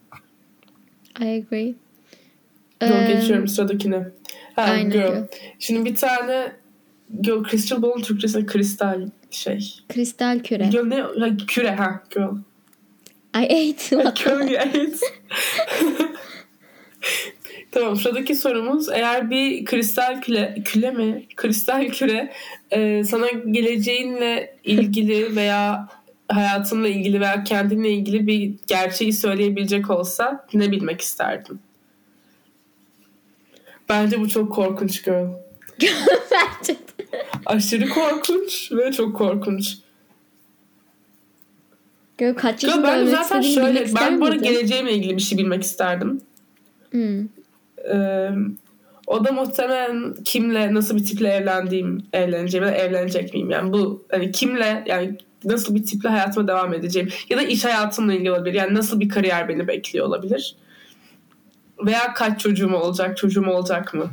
[1.20, 1.74] I agree.
[2.80, 3.96] Girl Ee, geçiyorum sıradakine.
[4.56, 5.24] Ha, aynen, girl.
[5.58, 6.52] Şimdi bir tane
[7.20, 9.74] girl crystal ball'un Türkçesinde kristal şey.
[9.88, 10.66] Kristal küre.
[10.66, 11.00] Girl ne?
[11.00, 12.36] Ha, küre ha girl.
[13.36, 13.88] I ate.
[13.88, 15.00] What Curly evet.
[17.72, 21.26] tamam sıradaki sorumuz eğer bir kristal küle, küle mi?
[21.36, 22.32] Kristal küre
[22.70, 25.88] e, sana geleceğinle ilgili veya
[26.28, 31.60] hayatınla ilgili veya kendinle ilgili bir gerçeği söyleyebilecek olsa ne bilmek isterdin?
[33.88, 35.26] Bence bu çok korkunç girl.
[36.30, 36.76] Bence.
[37.46, 39.76] Aşırı korkunç ve çok korkunç.
[42.18, 46.20] Girl kaç yaşında ben zaten şöyle ben bu arada geleceğimle ilgili bir şey bilmek isterdim.
[46.90, 47.20] Hmm.
[47.92, 48.30] Ee,
[49.06, 54.04] o da muhtemelen kimle nasıl bir tiple evlendiğim evleneceğim ya da evlenecek miyim yani bu
[54.10, 58.54] hani kimle yani nasıl bir tiple hayatıma devam edeceğim ya da iş hayatımla ilgili olabilir
[58.54, 60.56] yani nasıl bir kariyer beni bekliyor olabilir
[61.86, 64.10] veya kaç çocuğum olacak çocuğum olacak mı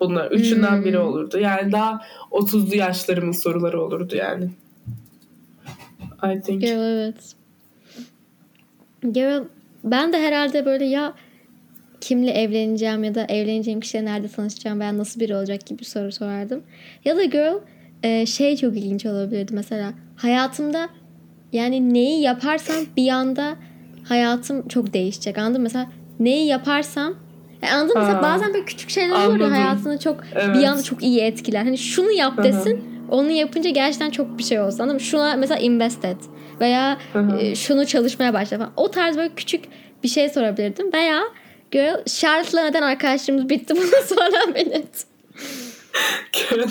[0.00, 0.84] Bunlar üçünden Hmm.
[0.84, 1.38] biri olurdu.
[1.38, 4.50] Yani daha 30'lu yaşlarımın soruları olurdu yani.
[6.22, 6.60] I think.
[6.62, 7.34] Girl evet.
[9.12, 9.44] Girl
[9.84, 11.14] ben de herhalde böyle ya
[12.00, 16.12] kimle evleneceğim ya da evleneceğim kişiyle nerede tanışacağım veya nasıl biri olacak gibi bir soru
[16.12, 16.62] sorardım.
[17.04, 17.54] Ya da girl
[18.02, 20.88] e, şey çok ilginç olabilirdi mesela hayatımda
[21.52, 23.56] yani neyi yaparsam bir anda
[24.04, 25.62] hayatım çok değişecek anladın mı?
[25.62, 27.14] Mesela neyi yaparsam
[27.62, 28.02] yani anladın mı?
[28.06, 29.50] Mesela bazen böyle küçük şeyler olur ya Anladım.
[29.50, 30.54] hayatını çok Evet.
[30.56, 31.64] bir anda çok iyi etkiler.
[31.64, 35.00] Hani şunu yap desin onu yapınca gerçekten çok bir şey olsun anladın mı?
[35.00, 36.16] Şuna mesela invest et
[36.60, 37.36] veya Hı hı.
[37.38, 38.72] e, şunu çalışmaya başla falan.
[38.76, 39.64] O tarz böyle küçük
[40.02, 40.92] bir şey sorabilirdim.
[40.92, 41.22] Veya
[41.70, 44.82] girl Charlotte'la neden arkadaşlığımız bitti bunu sorabilirdim.
[46.32, 46.68] Girl,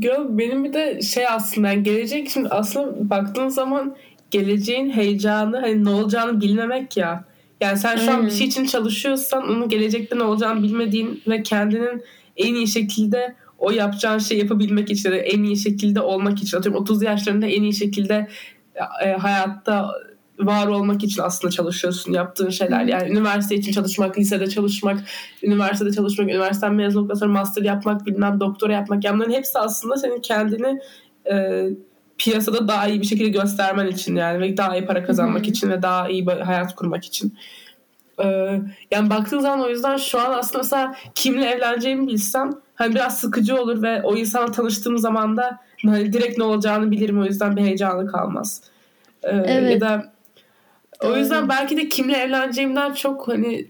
[0.00, 3.96] girl benim bir de şey aslında yani gelecek şimdi aslında baktığın zaman
[4.30, 7.24] geleceğin heyecanı hani ne olacağını bilmemek ya.
[7.60, 12.02] Yani sen şu an bir şey için çalışıyorsan onun gelecekte ne olacağını bilmediğin ve kendinin
[12.36, 16.80] en iyi şekilde o yapacağın şeyi yapabilmek için de en iyi şekilde olmak için atıyorum
[16.80, 18.28] 30 yaşlarında en iyi şekilde
[19.04, 19.90] e, hayatta
[20.38, 22.84] var olmak için aslında çalışıyorsun yaptığın şeyler.
[22.84, 25.00] Yani üniversite için çalışmak, lisede çalışmak,
[25.42, 29.04] üniversitede çalışmak, üniversiteden mezun olduktan sonra master yapmak, bilmem doktora yapmak.
[29.04, 30.80] Yani bunların hepsi aslında senin kendini
[31.30, 31.66] e,
[32.18, 35.50] piyasada daha iyi bir şekilde göstermen için yani ve daha iyi para kazanmak Hı hı.
[35.50, 37.34] için ve daha iyi bir hayat kurmak için.
[38.24, 38.26] E,
[38.90, 43.62] yani baktığın zaman o yüzden şu an aslında mesela kimle evleneceğimi bilsem hani biraz sıkıcı
[43.62, 47.62] olur ve o insanla tanıştığım zaman da hani direkt ne olacağını bilirim o yüzden bir
[47.62, 48.62] heyecanı kalmaz.
[49.22, 49.72] E, Evet.
[49.72, 50.12] Ya da
[51.00, 53.66] o yüzden belki de kimle evleneceğimden çok hani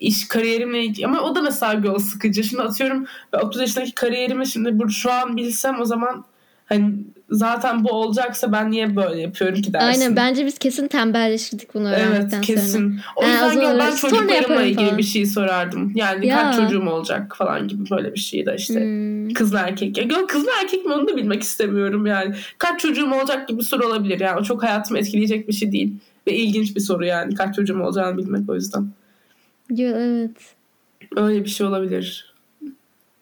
[0.00, 2.44] iş kariyerimle ilgili ama o da mesela girl sıkıcı.
[2.44, 6.24] Şimdi atıyorum ben 30 yaşındaki kariyerimi şimdi bu şu an bilsem o zaman
[6.66, 6.94] hani
[7.32, 10.00] zaten bu olacaksa ben niye böyle yapıyorum ki dersin.
[10.00, 12.78] Aynen bence biz kesin tembelleştirdik bunu öğrendikten Evet kesin.
[12.78, 12.92] sonra.
[13.16, 14.98] O yüzden zaman girl, ben çocuklarımla ilgili falan.
[14.98, 15.92] bir şey sorardım.
[15.94, 16.42] Yani Ya.
[16.42, 18.80] kaç çocuğum olacak falan gibi böyle bir şey de işte.
[18.80, 19.32] Hmm.
[19.34, 19.98] Kız mı erkek?
[19.98, 22.34] Ya girl, kız mı erkek mi onu da bilmek istemiyorum yani.
[22.58, 24.40] Kaç çocuğum olacak gibi soru olabilir yani.
[24.40, 25.92] O çok hayatımı etkileyecek bir şey değil.
[26.26, 27.34] Ve ilginç bir soru yani.
[27.34, 28.86] Kaç çocuğum olacağını bilmek o yüzden.
[29.78, 30.30] Evet.
[31.16, 32.31] Öyle bir şey olabilir.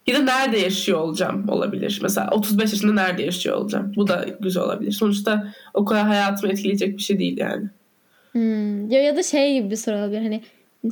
[0.06, 1.98] Ya da nerede yaşıyor olacağım olabilir.
[2.02, 3.92] Mesela 35 yaşında nerede yaşıyor olacağım.
[3.96, 4.92] Bu da güzel olabilir.
[4.92, 7.64] Sonuçta o kadar hayatımı etkileyecek bir şey değil yani.
[8.32, 8.90] Hmm.
[8.90, 10.22] Ya, ya da şey gibi bir soru olabilir.
[10.22, 10.42] Hani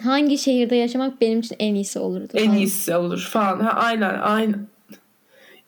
[0.02, 2.58] hangi şehirde yaşamak benim için en iyisi olurdu En falan.
[2.58, 3.60] iyisi olur falan.
[3.60, 4.66] Ha, aynen aynen.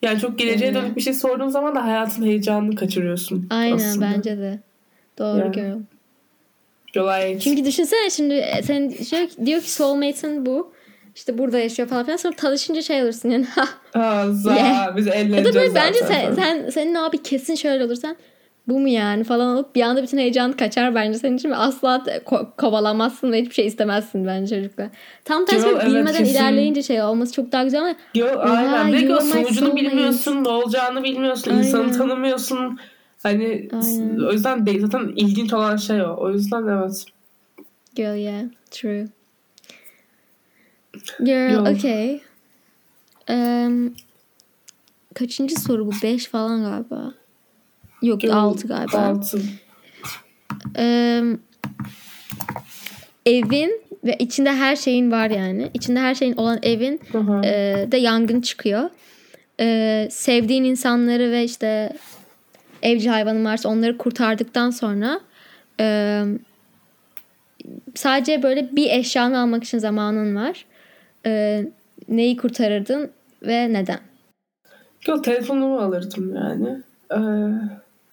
[0.01, 3.47] Yani çok geleceğe dönük bir şey sorduğun zaman da hayatın heyecanını kaçırıyorsun.
[3.49, 4.05] Aynen aslında.
[4.17, 4.59] bence de.
[5.17, 5.47] Doğru Ya.
[5.47, 5.77] girl.
[6.93, 7.39] Kolay.
[7.39, 10.73] Çünkü düşünsene şimdi e, sen şey, diyor ki soulmate'in bu.
[11.15, 12.17] İşte burada yaşıyor falan filan.
[12.17, 13.45] Sonra tanışınca şey olursun yani.
[13.93, 14.25] ha.
[14.31, 14.97] Za, Yeah.
[14.97, 18.15] biz ya evleneceğiz da böyle bence sen, sen, senin abi kesin şöyle olursan
[18.67, 21.95] bu mu yani falan olup bir anda bütün heyecan kaçar bence senin için asla
[22.25, 24.87] ko- kovalamazsın ve hiçbir şey istemezsin bence çocuklar.
[25.25, 26.33] Tam tersi Yo, evet, bilmeden kesin.
[26.33, 28.87] ilerleyince şey olması çok daha güzel ama Yo, aynen.
[29.07, 31.63] You o sonucunu bilmiyorsun, ne olacağını bilmiyorsun, Aynen.
[31.63, 32.79] insanı tanımıyorsun.
[33.23, 34.27] Hani Aynen.
[34.29, 34.81] o yüzden değil.
[34.81, 36.15] Zaten ilginç olan şey o.
[36.19, 37.05] O yüzden evet.
[37.95, 39.07] girl yeah true.
[41.19, 41.61] Girl Yo.
[41.61, 42.21] okay.
[43.29, 43.93] Um,
[45.13, 45.91] kaçıncı soru bu?
[46.03, 47.13] 5 falan galiba.
[48.01, 48.97] Yok Yo, 6 galiba.
[48.97, 49.41] Altı.
[50.75, 51.39] Em,
[53.25, 55.71] evin ve içinde her şeyin var yani.
[55.73, 57.41] İçinde her şeyin olan evin Hı hı.
[57.45, 58.89] e, de yangın çıkıyor.
[59.59, 61.93] E, sevdiğin insanları ve işte
[62.81, 65.19] evcil hayvanın varsa onları kurtardıktan sonra
[65.79, 66.23] e,
[67.95, 70.65] sadece böyle bir eşyanı almak için zamanın var.
[71.25, 71.63] E,
[72.09, 73.11] neyi kurtarırdın
[73.43, 73.99] ve neden?
[75.07, 76.81] Yo, telefonumu alırdım yani.
[77.11, 77.15] Ee,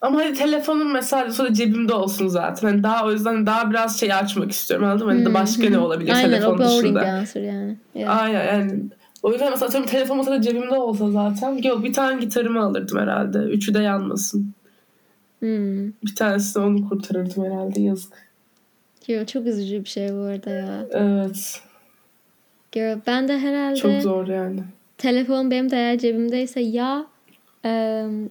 [0.01, 2.69] ama hani telefonum mesela sonra cebimde olsun zaten.
[2.69, 5.13] Hani daha o yüzden daha biraz şey açmak istiyorum anladın mı?
[5.13, 7.01] Hani de başka ne olabilir Aynen o telefon dışında.
[7.01, 7.77] bir answer yani.
[7.95, 8.23] Yeah.
[8.23, 8.83] Aynen yani.
[9.23, 11.63] O yüzden mesela atıyorum telefon mesela cebimde olsa zaten.
[11.63, 13.39] Yok bir tane gitarımı alırdım herhalde.
[13.39, 14.53] Üçü de yanmasın.
[15.39, 15.87] Hmm.
[15.89, 18.29] Bir tanesi onu kurtarırdım herhalde yazık.
[19.09, 20.87] Yo, çok üzücü bir şey bu arada ya.
[20.91, 21.63] Evet.
[22.73, 24.61] Girl, ben de herhalde Çok zor yani.
[24.99, 27.07] telefon benim de eğer cebimdeyse ya
[27.65, 28.31] em,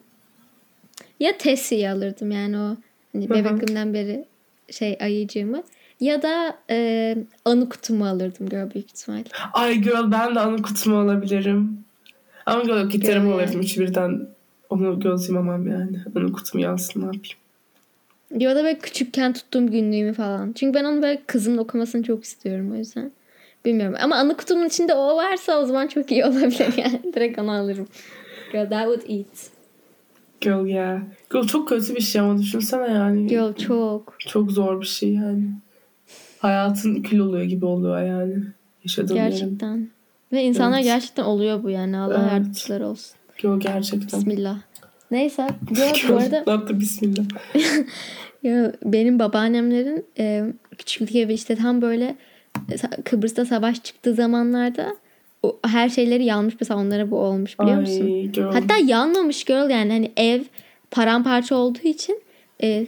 [1.20, 2.78] ya Tessie'yi alırdım yani o
[3.14, 4.26] hani bebekliğimden beri
[4.72, 5.64] şey ayıcığımı
[6.00, 9.24] ya da e, anı kutumu alırdım girl büyük ihtimal.
[9.54, 11.80] Ay girl ben de anı kutumu alabilirim.
[12.46, 13.40] Ama girl gitarımı Girl.
[13.40, 13.60] alırdım.
[13.62, 14.28] Üçü birden
[14.70, 15.98] onu göz yumamam yani.
[16.16, 17.38] Anı kutumu yansın ne yapayım.
[18.38, 20.54] Ya da böyle küçükken tuttuğum günlüğümü falan.
[20.54, 23.12] Çünkü ben onu böyle kızımın okumasını çok istiyorum o yüzden.
[23.68, 27.02] Bilmiyorum ama anı kutumun içinde o varsa o zaman çok iyi olabilir yani.
[27.16, 27.88] Direkt onu alırım.
[28.52, 29.50] Girl that would eat.
[30.42, 31.02] Girl ya.
[31.32, 33.28] Girl çok kötü bir şey ama düşünsene yani.
[33.28, 34.16] Girl çok.
[34.20, 35.44] Çok zor bir şey yani.
[36.40, 38.44] Hayatın kül oluyor gibi oluyor yani.
[38.84, 39.30] Yaşadığın yerin.
[39.30, 39.90] Gerçekten.
[40.32, 40.86] Ve insanlar Evet.
[40.86, 41.98] gerçekten oluyor bu yani.
[41.98, 42.32] Allah Evet.
[42.32, 43.16] yardımcıları olsun.
[43.42, 44.20] Yo gerçekten.
[44.20, 44.58] Bismillah.
[45.12, 45.48] Neyse.
[45.70, 47.26] Yo, bu arada Atlattı bismillah.
[48.44, 50.44] ya, benim babaannemlerin e,
[50.78, 52.16] küçüklük evi işte tam böyle
[53.06, 54.96] Kıbrıs'ta savaş çıktığı zamanlarda
[55.44, 58.06] o, her şeyleri yanmış mesela onlara bu olmuş biliyor musun?
[58.06, 58.54] Ay girl.
[58.54, 60.42] Hatta yanmamış girl yani hani ev
[60.92, 62.22] paramparça olduğu için
[62.64, 62.88] e,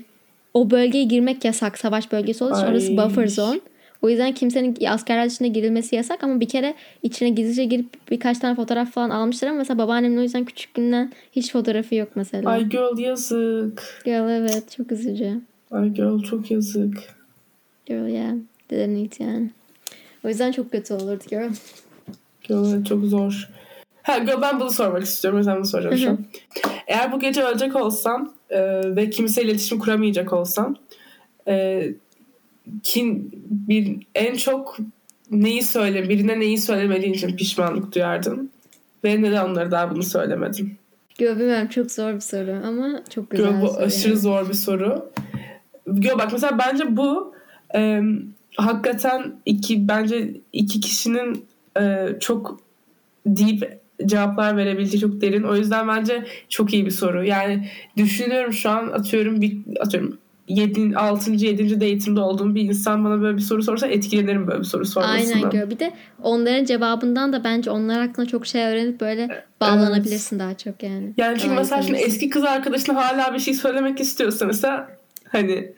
[0.54, 2.72] o bölgeye girmek yasak savaş bölgesi olduğu için Ay.
[2.72, 3.60] orası buffer zone.
[4.02, 8.56] O yüzden kimsenin askerler dışında girilmesi yasak ama bir kere içine gizlice girip birkaç tane
[8.56, 12.50] fotoğraf falan almışlar ama mesela babaannemin o yüzden küçüklüğünden hiç fotoğrafı yok mesela.
[12.50, 14.02] Ay girl yazık.
[14.06, 15.42] Girl evet çok üzücü.
[15.72, 16.98] Ay girl çok yazık.
[17.86, 18.34] Girl yeah.
[18.70, 19.50] Didn't yani.
[20.24, 21.52] O yüzden çok kötü olurdu girl.
[22.44, 23.50] Girl çok zor.
[24.04, 25.38] Ha ben bunu sormak istiyorum.
[25.38, 26.26] O yüzden bunu soracağım şu an.
[26.88, 30.76] Eğer bu gece ölecek olsam e, ve kimseyle iletişim kuramayacak olsam
[31.48, 31.88] e,
[32.84, 34.78] kim bir en çok
[35.32, 38.52] neyi söyle birine neyi söylemediğin için pişmanlık duyardın
[39.04, 40.74] ve neden onlara daha bunu söylemedin?
[41.18, 43.78] Girl bilmiyorum çok zor bir soru ama çok güzel bir bu soru.
[43.78, 44.20] aşırı yani.
[44.20, 45.12] zor bir soru.
[46.00, 47.34] Girl, bak mesela bence bu
[47.76, 48.02] e,
[48.58, 51.46] hakikaten iki bence iki kişinin
[51.80, 52.60] e, çok
[53.26, 55.44] deep cevaplar verebildiği çok derin.
[55.44, 57.26] O yüzden bence çok iyi bir soru.
[57.26, 60.18] Yani düşünüyorum şu an atıyorum bir atıyorum
[60.50, 60.98] 7.
[60.98, 61.32] 6.
[61.32, 61.76] 7.
[61.76, 65.36] date'imde olduğum bir insan bana böyle bir soru sorsa etkilenirim böyle bir soru sormasından.
[65.36, 65.70] Aynen girl.
[65.70, 70.84] Bir de onların cevabından da bence onlar hakkında çok şey öğrenip böyle bağlanabilirsin daha çok
[70.84, 71.14] yani.
[71.18, 74.90] Yani çünkü mesela şimdi eski kız arkadaşına hala bir şey söylemek istiyorsa mesela
[75.28, 75.74] hani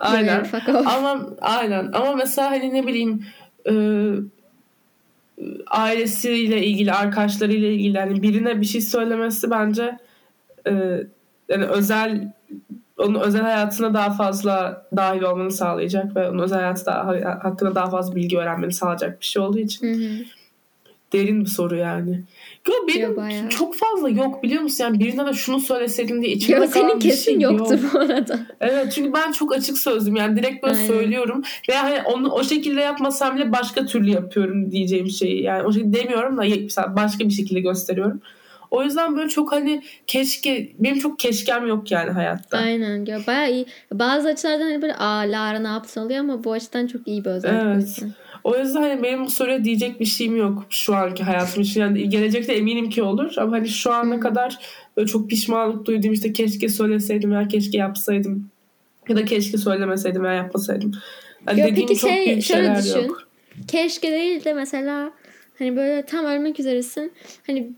[0.00, 0.46] aynen.
[0.86, 3.26] Ama aynen ama mesela hani ne bileyim
[3.70, 3.74] e,
[5.66, 9.98] ailesiyle ilgili arkadaşlarıyla ilgili hani birine bir şey söylemesi bence
[10.66, 10.72] e,
[11.48, 12.32] yani özel
[12.98, 17.06] onun özel hayatına daha fazla dahil olmanı sağlayacak ve onun özel hayatı daha,
[17.44, 20.24] hakkında daha fazla bilgi öğrenmeni sağlayacak bir şey olduğu için Hı hı.
[21.12, 22.22] derin bir soru yani.
[22.70, 23.48] Yo, benim bayağı.
[23.48, 24.84] çok fazla yok biliyor musun?
[24.84, 27.94] Yani birine de şunu söyleseydin diye içimde Yo, kalan senin kesin şey yoktur yok.
[27.94, 28.40] bu arada.
[28.60, 30.16] Evet çünkü ben çok açık sözlüyüm.
[30.16, 30.86] Yani direkt böyle Aynen.
[30.86, 31.42] söylüyorum.
[31.68, 35.42] Ve hani onu o şekilde yapmasam bile başka türlü yapıyorum diyeceğim şeyi.
[35.42, 38.20] Yani o şekilde demiyorum da mesela başka bir şekilde gösteriyorum.
[38.70, 42.58] O yüzden böyle çok hani keşke benim çok keşkem yok yani hayatta.
[42.58, 43.04] Aynen.
[43.04, 43.26] Girl.
[43.26, 43.66] Bayağı iyi.
[43.92, 47.30] Bazı açılardan hani böyle aa Lara ne yapsın oluyor ama bu açıdan çok iyi bir
[47.30, 47.62] özellik.
[47.64, 47.76] Evet.
[47.76, 48.12] yüzden.
[48.44, 51.80] O yüzden hani benim bu soruya diyecek bir şeyim yok şu anki hayatım için.
[51.80, 54.58] Yani gelecekte eminim ki olur ama hani şu ana kadar
[54.96, 58.50] böyle çok pişmanlık duyduğum işte keşke söyleseydim veya keşke yapsaydım
[59.08, 60.92] ya da keşke söylemeseydim veya yapmasaydım.
[61.44, 63.08] Hani Ya dediğim peki çok şey, büyük şöyle düşün.
[63.08, 63.28] yok.
[63.68, 65.12] Keşke değil de mesela
[65.58, 67.12] hani böyle tam ölmek üzeresin.
[67.46, 67.70] Hani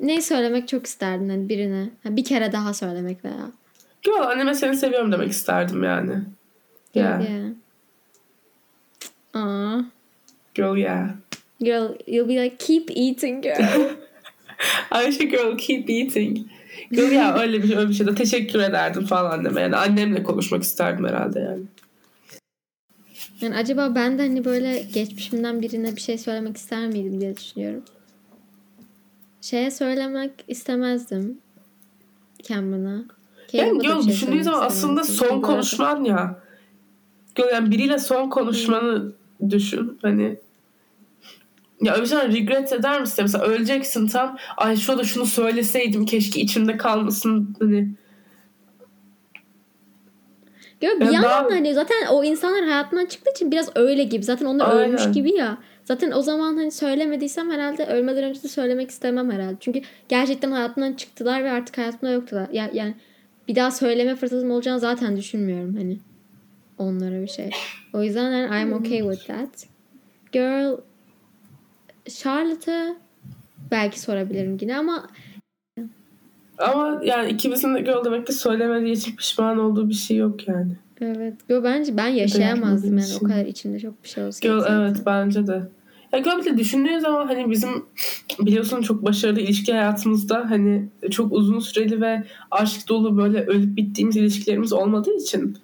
[0.00, 1.90] ne söylemek çok isterdin hani birine.
[2.02, 3.50] Ha, bir kere daha söylemek veya.
[4.06, 6.12] Yo anneme seni seviyorum demek isterdim yani.
[6.94, 7.22] Yeah.
[7.30, 7.44] Yeah.
[9.34, 9.80] Aa.
[10.54, 11.08] Girl yeah.
[11.60, 13.90] Girl, you'll be like keep eating girl.
[14.90, 16.38] Ayşe girl keep eating.
[16.90, 19.60] Girl ya öyle bir, öyle bir şeyde teşekkür ederdim falan anneme.
[19.60, 21.62] Yani annemle konuşmak isterdim herhalde yani.
[23.40, 27.82] Yani acaba ben de hani böyle geçmişimden birine bir şey söylemek ister miydim diye düşünüyorum.
[29.40, 31.38] Şeye söylemek istemezdim.
[32.42, 33.04] Cameron'a.
[33.52, 36.40] Yani bir şey düşündüğün zaman aslında son konuşman ya.
[37.52, 39.12] Yani biriyle son konuşmanı
[39.50, 39.98] düşün.
[40.02, 40.36] Hani
[41.80, 43.24] ya öyle regret eder misin?
[43.24, 44.38] Mesela öleceksin tam.
[44.56, 47.56] Ay şurada şunu söyleseydim keşke içimde kalmasın.
[47.60, 47.88] Hani
[50.80, 54.22] Gör, bir Ya yandan da hani zaten o insanlar hayatından çıktığı için biraz öyle gibi.
[54.24, 54.88] Zaten onlar Aynen.
[54.88, 55.58] ölmüş gibi ya.
[55.84, 59.56] Zaten o zaman hani söylemediysem herhalde ölmeden önce de söylemek istemem herhalde.
[59.60, 62.48] Çünkü gerçekten hayatımdan çıktılar ve artık hayatımda yoktular.
[62.52, 62.94] Ya, yani
[63.48, 65.98] bir daha söyleme fırsatım olacağını zaten düşünmüyorum hani
[66.78, 67.50] onlara bir şey.
[67.92, 69.66] O yüzden yani I'm okay with that.
[70.32, 70.76] Girl
[72.08, 72.96] Charlotte'a
[73.70, 75.08] belki sorabilirim yine ama
[76.58, 80.72] ama yani ikimizin de girl demek ki söylemediği için pişman olduğu bir şey yok yani.
[81.00, 81.34] evet.
[81.48, 83.26] Yo, bence ben yaşayamazdım yani o için.
[83.26, 84.60] kadar içimde çok bir şey olsaydı.
[84.60, 84.80] Zaten.
[84.80, 85.62] evet bence de.
[86.12, 87.70] Ya girl bir de düşündüğün zaman hani bizim
[88.40, 94.16] biliyorsun çok başarılı ilişki hayatımızda hani çok uzun süreli ve aşk dolu böyle ölüp bittiğimiz
[94.16, 95.58] ilişkilerimiz olmadığı için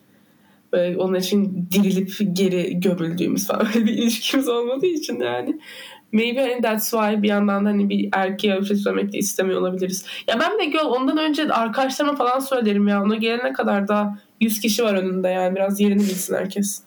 [0.73, 5.61] böyle onun için dirilip geri gömüldüğümüz falan bir ilişkimiz olmadığı için yani
[6.13, 9.61] maybe hani that's why bir yandan da hani bir erkeğe bir şey söylemek de istemiyor
[9.61, 10.05] olabiliriz.
[10.29, 14.61] Ya ben de girl ondan önce arkadaşlarıma falan söylerim ya ona gelene kadar daha 100
[14.61, 16.83] kişi var önünde yani biraz yerini bilsin herkes.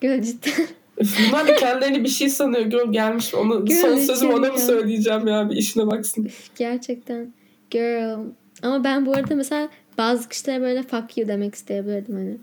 [0.00, 0.66] Girl cidden.
[1.28, 2.62] Bunlar da kendilerini bir şey sanıyor.
[2.62, 3.34] Girl gelmiş.
[3.34, 5.50] Onu, Girl son sözüm ona mı söyleyeceğim ya?
[5.50, 6.30] Bir işine baksın.
[6.58, 7.32] Gerçekten.
[7.70, 8.18] Girl.
[8.62, 12.36] Ama ben bu arada mesela bazı kişilere böyle fuck you demek isteyebilirdim hani.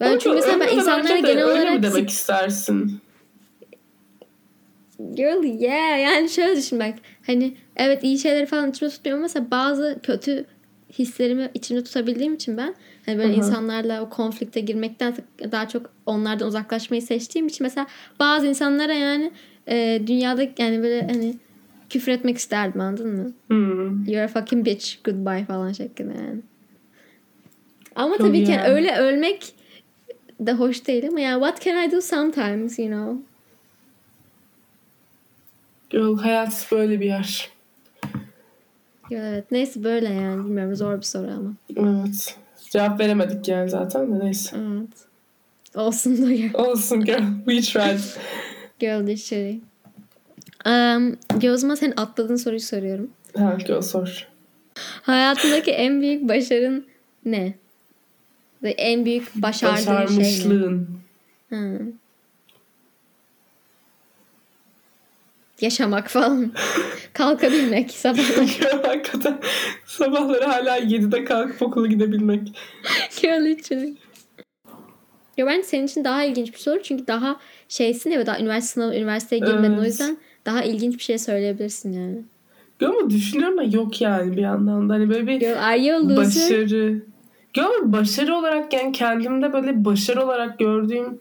[0.00, 3.00] Ben Ama çünkü mesela ben insanlara genel öyle mi olarak demek istersin?
[5.14, 6.94] Girl yeah yani şöyle düşün bak.
[7.26, 10.44] Hani evet iyi şeyleri falan içimde tutmuyorum ama mesela bazı kötü
[10.98, 12.74] hislerimi içimde tutabildiğim için ben
[13.06, 13.36] hani böyle Hı hı.
[13.36, 15.14] insanlarla o konflikte girmekten
[15.52, 17.86] daha çok onlardan uzaklaşmayı seçtiğim için mesela
[18.18, 19.30] bazı insanlara yani
[19.68, 21.34] e, dünyada yani böyle hani
[21.90, 23.32] küfür etmek isterdim anladın mı?
[23.48, 24.04] Hmm.
[24.04, 26.40] You're a fucking bitch goodbye falan şeklinde yani.
[27.96, 28.68] Ama Çok tabii ki yani.
[28.68, 29.54] öyle ölmek
[30.40, 33.16] de hoş değil ama yani what can I do sometimes you know?
[35.90, 37.50] Girl hayat böyle bir yer.
[39.10, 41.54] Evet neyse böyle yani bilmiyorum zor bir soru ama.
[41.76, 42.36] Evet.
[42.70, 44.56] Cevap veremedik yani zaten de neyse.
[44.56, 44.88] Evet.
[45.74, 46.50] Olsun da ya.
[46.54, 47.22] Olsun girl.
[47.46, 48.00] We tried.
[48.78, 49.60] Girl dictionary.
[50.66, 51.18] Um,
[51.58, 53.10] zaman senin atladığın soruyu soruyorum.
[53.36, 54.28] Ha girl sor.
[55.02, 56.86] Hayatındaki en büyük başarın
[57.24, 57.54] ne?
[58.62, 59.88] Ve en büyük başardığın şey ne?
[59.88, 60.88] Başarmışlığın.
[61.48, 61.78] Hı.
[65.60, 66.52] Yaşamak falan.
[67.12, 68.82] Kalkabilmek sabahları.
[68.86, 69.38] Hakikaten
[69.86, 72.58] sabahları hala 7'de kalkıp okula gidebilmek.
[73.10, 73.98] İçin.
[75.36, 77.36] Ya bence senin için daha ilginç bir soru çünkü daha
[77.68, 79.86] şeysin ya ve daha üniversite sınavı, üniversiteye girmedin o Evet.
[79.86, 80.16] yüzden
[80.46, 82.24] daha ilginç bir şey söyleyebilirsin yani.
[82.78, 84.94] Girl ama düşünüyorum da yok yani bir yandan da.
[84.94, 87.00] Hani böyle bir Girl are you başarı.
[87.58, 91.20] Ama başarı olarak yani kendimde böyle başarı olarak gördüğüm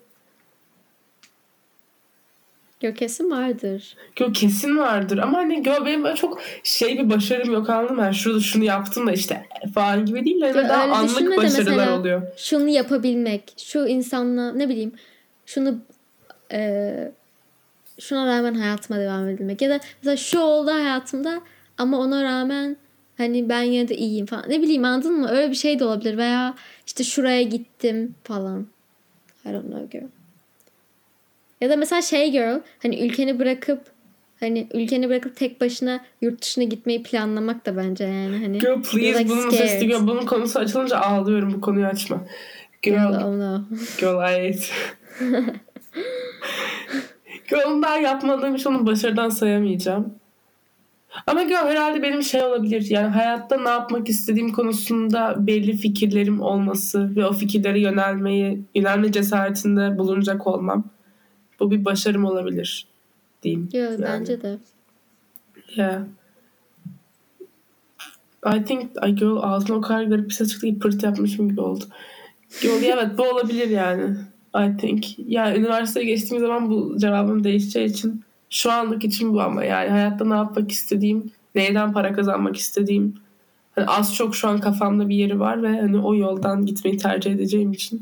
[2.85, 3.95] Yok kesin vardır.
[4.19, 8.01] Yo kesin vardır ama hani gö benim böyle çok şey bir başarım yok anladın mı?
[8.01, 11.43] Yani şurada şunu yaptım da işte falan gibi değil de hani Yo, daha anlık başarılar
[11.43, 12.21] mesela- oluyor.
[12.37, 14.91] Şunu yapabilmek, şu insanla ne bileyim
[15.45, 15.79] şunu
[16.51, 17.11] eee,
[17.99, 21.41] şuna rağmen hayatıma devam edebilmek ya da mesela şu oldu hayatımda
[21.77, 22.77] ama ona rağmen
[23.17, 24.45] hani ben yine de iyiyim falan.
[24.49, 25.29] Ne bileyim anladın mı?
[25.29, 26.55] Öyle bir şey de olabilir veya
[26.87, 28.67] işte şuraya gittim falan.
[29.45, 30.07] I don't know girl.
[31.65, 33.81] Ya da mesela şey girl hani ülkeni bırakıp
[34.39, 38.59] hani ülkeni bırakıp tek başına yurt dışına gitmeyi planlamak da bence yani hani.
[38.59, 39.81] Girl please like bunun scared.
[39.81, 42.25] girl bunun konusu açılınca ağlıyorum bu konuyu açma.
[42.81, 43.61] Girl, Girl, oh no.
[43.99, 44.65] girl I hate.
[47.49, 50.13] girl onu daha yapmadığım için onu başarıdan sayamayacağım.
[51.27, 57.15] Ama girl herhalde benim şey olabilir yani hayatta ne yapmak istediğim konusunda belli fikirlerim olması
[57.15, 60.94] ve o fikirlere yönelmeyi, yönelme cesaretinde bulunacak olmam.
[61.59, 62.85] Bu bir başarım olabilir
[63.43, 63.69] diyeyim.
[63.73, 64.01] Yo, Yani.
[64.01, 64.57] bence de.
[65.75, 66.01] Yeah.
[68.55, 71.61] I think ay girl ağzıma o kadar garip bir ses çıktı ki pırt yapmışım gibi
[71.61, 71.83] oldu.
[72.61, 74.17] Girl evet bu olabilir yani.
[74.57, 75.19] I think.
[75.19, 80.25] Yani üniversiteye geçtiğim zaman bu cevabım değişeceği için şu anlık için bu ama yani hayatta
[80.25, 83.15] ne yapmak istediğim, neyden para kazanmak istediğim
[83.75, 87.31] hani az çok şu an kafamda bir yeri var ve hani o yoldan gitmeyi tercih
[87.31, 88.01] edeceğim için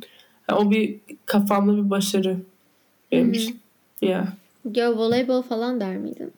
[0.50, 2.38] yani o bir kafamda bir başarı
[3.14, 3.56] benim.
[4.02, 4.28] Yeah.
[4.76, 6.34] Yo voleybol falan der miydin?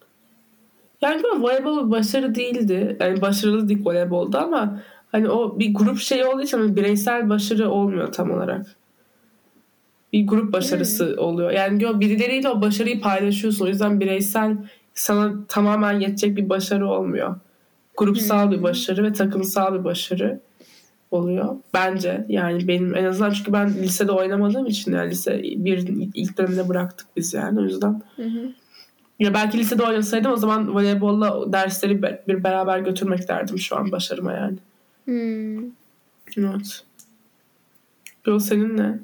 [1.01, 2.97] Yani böyle voleybol başarı değildi.
[2.99, 7.69] Yani başarılı dik voleybolda ama hani o bir grup şeyi olduğu için hani bireysel başarı
[7.69, 8.65] olmuyor tam olarak.
[10.13, 11.51] Bir grup başarısı oluyor.
[11.51, 13.65] Yani birileriyle o başarıyı paylaşıyorsun.
[13.65, 14.57] O yüzden bireysel
[14.93, 17.35] sana tamamen yetecek bir başarı olmuyor.
[17.97, 20.39] Grupsal bir başarı ve takımsal bir başarı
[21.15, 21.55] oluyor.
[21.73, 26.69] Bence yani benim en azından çünkü ben lisede oynamadığım için yani lise bir ilk döneminde
[26.69, 28.51] bıraktık biz yani o yüzden Hı hı.
[29.19, 34.33] ya belki lisede oynasaydım o zaman voleybolla dersleri bir beraber götürmek derdim şu an başarıma
[34.33, 34.57] yani.
[35.05, 35.63] Hmm.
[36.37, 36.83] Evet.
[38.25, 38.99] Yol senin ne?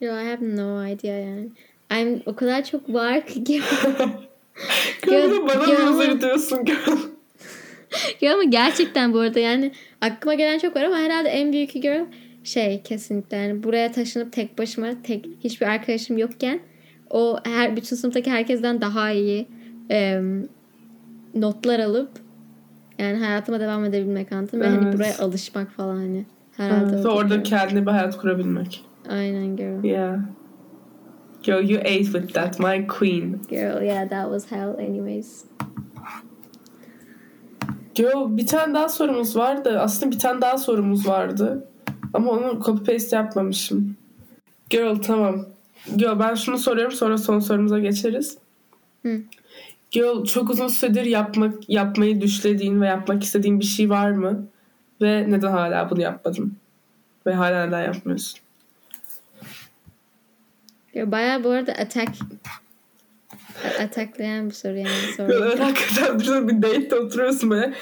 [0.00, 1.48] Yo I have no idea yani.
[1.92, 3.60] I'm o kadar çok var ki.
[5.06, 6.58] Bir de bana loser diyorsun?
[8.20, 12.04] Yo ama gerçekten bu arada yani aklıma gelen çok var ama herhalde en büyük girl
[12.44, 16.60] şey kesinlikle yani buraya taşınıp tek başıma tek hiçbir arkadaşım yokken
[17.10, 19.48] o her bütün sınıftaki herkesten daha iyi
[19.90, 20.48] em,
[21.34, 22.10] notlar alıp
[22.98, 24.64] yani hayatıma devam edebilmek anladın mı?
[24.64, 24.94] Ve hani Evet.
[24.94, 26.24] buraya alışmak falan hani.
[26.56, 27.44] Herhalde Evet, orada girl.
[27.44, 28.84] kendine bir hayat kurabilmek.
[29.08, 29.84] Aynen girl.
[29.84, 30.18] Yeah.
[31.42, 33.40] Girl you ate with that my queen.
[33.50, 35.44] Girl yeah that was hell anyways.
[38.00, 39.80] Girl bir tane daha sorumuz vardı.
[39.80, 41.68] Aslında bir tane daha sorumuz vardı.
[42.12, 43.96] Ama onu copy paste yapmamışım.
[44.70, 45.46] Girl tamam.
[45.96, 48.38] Girl ben şunu soruyorum sonra son sorumuza geçeriz.
[49.02, 49.20] Hı.
[49.90, 54.46] Girl çok uzun süredir yapmak yapmayı düşlediğin ve yapmak istediğin bir şey var mı?
[55.02, 56.56] Ve neden hala bunu yapmadın?
[57.26, 58.40] Ve hala neden yapmıyorsun?
[60.94, 62.18] Girl, bayağı bu arada attack
[63.64, 65.32] a- attacklayan bir soru yani soru.
[65.32, 67.72] evet, hakikaten şurada bir date'de oturuyorsun böyle.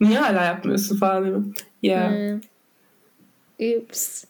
[0.00, 1.44] Niye hala yapmıyorsun falan mi?
[1.82, 2.10] Yeah.
[2.10, 2.40] Hmm.
[3.60, 4.24] Oops.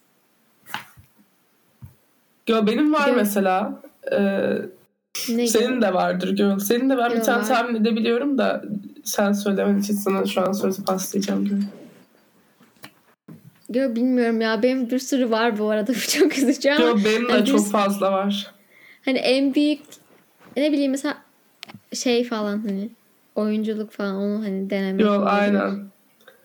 [2.49, 3.15] Yo benim var Yo.
[3.17, 3.83] mesela.
[4.13, 4.53] Ee,
[5.29, 5.83] Ne Senin gibi?
[5.83, 6.59] de vardır girl.
[6.59, 7.49] Senin de ben bir Girl tane var.
[7.49, 8.65] tahmin edebiliyorum da
[9.05, 11.61] sen söylemen için sana şu an sözü paslayacağım girl.
[13.71, 14.63] Girl bilmiyorum ya.
[14.63, 15.95] Benim bir sürü var bu arada.
[16.19, 16.93] Çok üzücü ama.
[16.93, 18.55] Girl benim de hani çok biz- fazla var.
[19.05, 19.81] Hani en büyük
[20.57, 21.19] ne bileyim mesela
[21.93, 22.91] şey falan hani
[23.35, 25.01] oyunculuk falan onu hani denemek.
[25.01, 25.31] Girl olabilir.
[25.33, 25.87] aynen.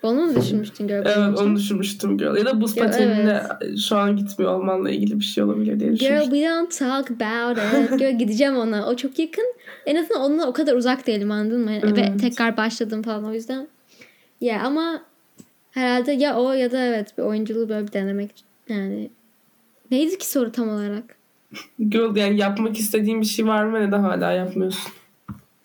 [0.03, 1.03] Onu mu düşünmüştün Girl?
[1.05, 1.45] Evet için?
[1.45, 2.37] onu düşünmüştüm girl.
[2.37, 3.43] Ya da buz patenine
[3.87, 7.99] şu an gitmiyor olmanla ilgili bir şey olabilir diye Girl we don't talk about it.
[7.99, 8.87] Girl gideceğim ona.
[8.87, 9.53] O çok yakın.
[9.85, 11.71] En azından onunla o kadar uzak değilim anladın mı?
[11.71, 12.19] Ve Evet.
[12.21, 13.67] tekrar başladım falan o yüzden.
[14.41, 15.01] Ya ama
[15.71, 18.31] herhalde ya o ya da evet bir oyunculuğu böyle bir denemek
[18.69, 19.09] yani.
[19.91, 21.20] Neydi ki soru tam olarak?
[21.89, 24.91] Girl yani yapmak istediğin bir şey var mı neden hala yapmıyorsun?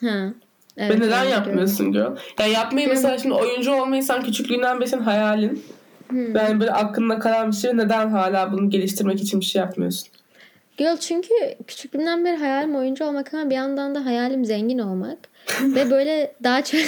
[0.01, 0.33] Ha.
[0.77, 2.17] Evet, ve neden yapmıyorsun girl?
[2.41, 5.65] Ya yapmayı mesela şimdi oyuncu olmayı sen küçüklüğünden beri senin hayalin.
[6.09, 6.37] Hmm.
[6.37, 10.09] Yani böyle aklında kalan bir şey neden hala bunu geliştirmek için bir şey yapmıyorsun?
[10.77, 11.35] Girl çünkü
[11.67, 15.19] küçüklüğümden beri hayalim oyuncu olmak ama bir yandan da hayalim zengin olmak.
[15.63, 16.81] Ve böyle daha çok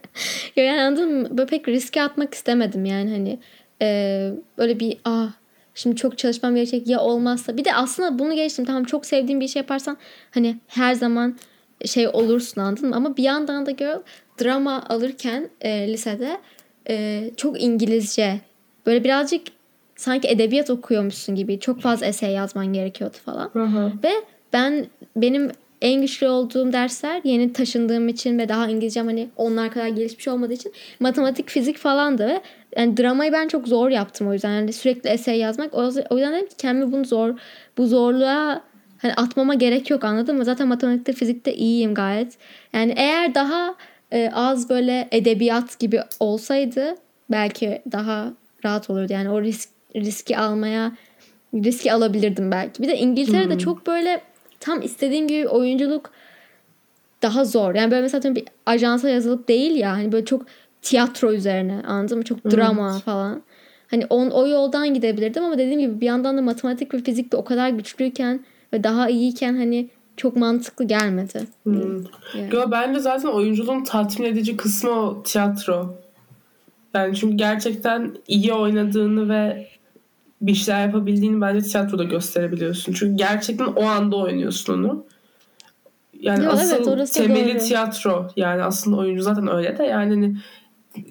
[0.56, 1.28] yani anladın mı?
[1.30, 3.38] Böyle pek riske atmak istemedim yani hani
[3.82, 5.32] e, böyle bir ah
[5.74, 7.56] şimdi çok çalışmam gerekecek ya olmazsa.
[7.56, 9.96] Bir de aslında bunu geçtim tamam çok sevdiğim bir şey yaparsan
[10.30, 11.36] hani her zaman
[11.84, 12.96] şey olursun anladın mı?
[12.96, 14.02] Ama bir yandan da girl
[14.42, 16.40] drama alırken e, lisede
[16.88, 18.40] e, çok İngilizce
[18.86, 19.42] böyle birazcık
[19.96, 23.50] sanki edebiyat okuyormuşsun gibi çok fazla essay yazman gerekiyordu falan.
[23.52, 23.92] Hı hı.
[24.04, 24.12] Ve
[24.52, 25.50] ben benim
[25.82, 30.52] en güçlü olduğum dersler yeni taşındığım için ve daha İngilizcem hani onlar kadar gelişmiş olmadığı
[30.52, 32.40] için matematik, fizik falandı ve
[32.76, 34.50] yani dramayı ben çok zor yaptım o yüzden.
[34.50, 35.74] Yani sürekli essay yazmak.
[35.74, 37.34] O, yüzden dedim ki kendimi bunu zor
[37.78, 38.62] bu zorluğa
[38.98, 40.44] hani atmama gerek yok anladın mı?
[40.44, 42.38] Zaten matematikte, fizikte iyiyim gayet.
[42.72, 43.74] Yani eğer daha
[44.12, 46.94] e, az böyle edebiyat gibi olsaydı
[47.30, 48.32] belki daha
[48.64, 49.12] rahat olurdu.
[49.12, 50.92] Yani o risk riski almaya
[51.54, 52.82] riski alabilirdim belki.
[52.82, 53.58] Bir de İngiltere'de Hmm.
[53.58, 54.20] çok böyle
[54.62, 56.10] tam istediğim gibi oyunculuk
[57.22, 57.74] daha zor.
[57.74, 60.46] Yani böyle mesela bir ajansa yazılıp değil ya hani böyle çok
[60.82, 62.24] tiyatro üzerine anladın mı?
[62.24, 63.42] Çok drama falan.
[63.90, 67.36] Hani on, o yoldan gidebilirdim ama dediğim gibi bir yandan da matematik ve fizik de
[67.36, 68.40] o kadar güçlüyken
[68.72, 71.40] ve daha iyiyken hani çok mantıklı gelmedi.
[71.62, 72.04] Hmm.
[72.34, 72.48] Yani.
[72.52, 75.94] Yo, bence zaten oyunculuğun tatmin edici kısmı o tiyatro.
[76.94, 79.71] Yani çünkü gerçekten iyi oynadığını ve
[80.42, 82.92] bir şeyler yapabildiğini bence tiyatroda gösterebiliyorsun.
[82.92, 85.04] Çünkü gerçekten o anda oynuyorsun onu.
[86.20, 87.58] Yani Yo, asıl evet, temeli doğru.
[87.58, 88.28] tiyatro.
[88.36, 90.36] Yani aslında oyuncu zaten öyle de yani hani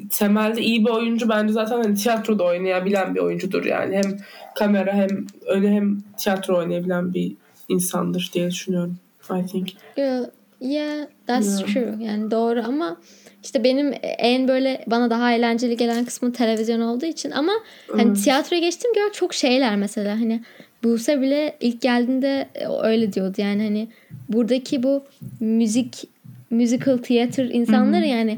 [0.09, 3.95] temelde iyi bir oyuncu bence zaten hani tiyatroda oynayabilen bir oyuncudur yani.
[3.95, 4.17] Hem
[4.55, 7.35] kamera hem öyle hem tiyatro oynayabilen bir
[7.67, 8.97] insandır diye düşünüyorum.
[9.29, 9.69] I think.
[9.97, 10.25] Yeah,
[10.61, 11.73] yeah that's Yeah.
[11.73, 12.05] true.
[12.05, 12.97] Yani doğru ama
[13.43, 17.51] işte benim en böyle bana daha eğlenceli gelen kısmı televizyon olduğu için ama
[17.91, 18.23] hani Evet.
[18.23, 20.41] tiyatroya geçtim gör çok şeyler mesela hani
[20.83, 22.47] Buse bile ilk geldiğinde
[22.83, 23.87] öyle diyordu yani hani
[24.29, 25.03] buradaki bu
[25.39, 26.03] müzik
[26.49, 28.37] musical theater insanları yani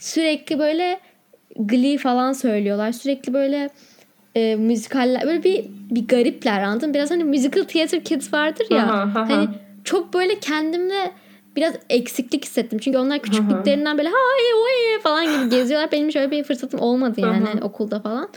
[0.00, 1.00] sürekli böyle
[1.56, 3.70] glee falan söylüyorlar sürekli böyle
[4.34, 6.94] e, müzikaller böyle bir bir garipler anladın?
[6.94, 8.84] Biraz hani musical theater kids vardır ya.
[8.84, 9.28] Aha, aha.
[9.30, 9.48] Hani
[9.84, 11.10] çok böyle kendimle
[11.56, 12.78] biraz eksiklik hissettim.
[12.78, 15.92] Çünkü onlar küçüklüklerinden böyle hay oy falan gibi geziyorlar.
[15.92, 18.28] Benim şöyle bir fırsatım olmadı yani hani okulda falan.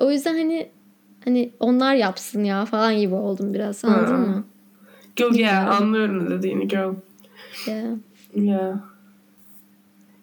[0.00, 0.68] O yüzden hani
[1.24, 3.84] hani onlar yapsın ya falan gibi oldum biraz.
[3.84, 4.18] Anladın Ha.
[4.18, 4.44] mı?
[5.16, 5.82] Girl yeah Bilmiyorum.
[5.82, 6.94] anlıyorum ne dediğini girl.
[7.66, 7.84] Yeah.
[8.34, 8.76] Yeah.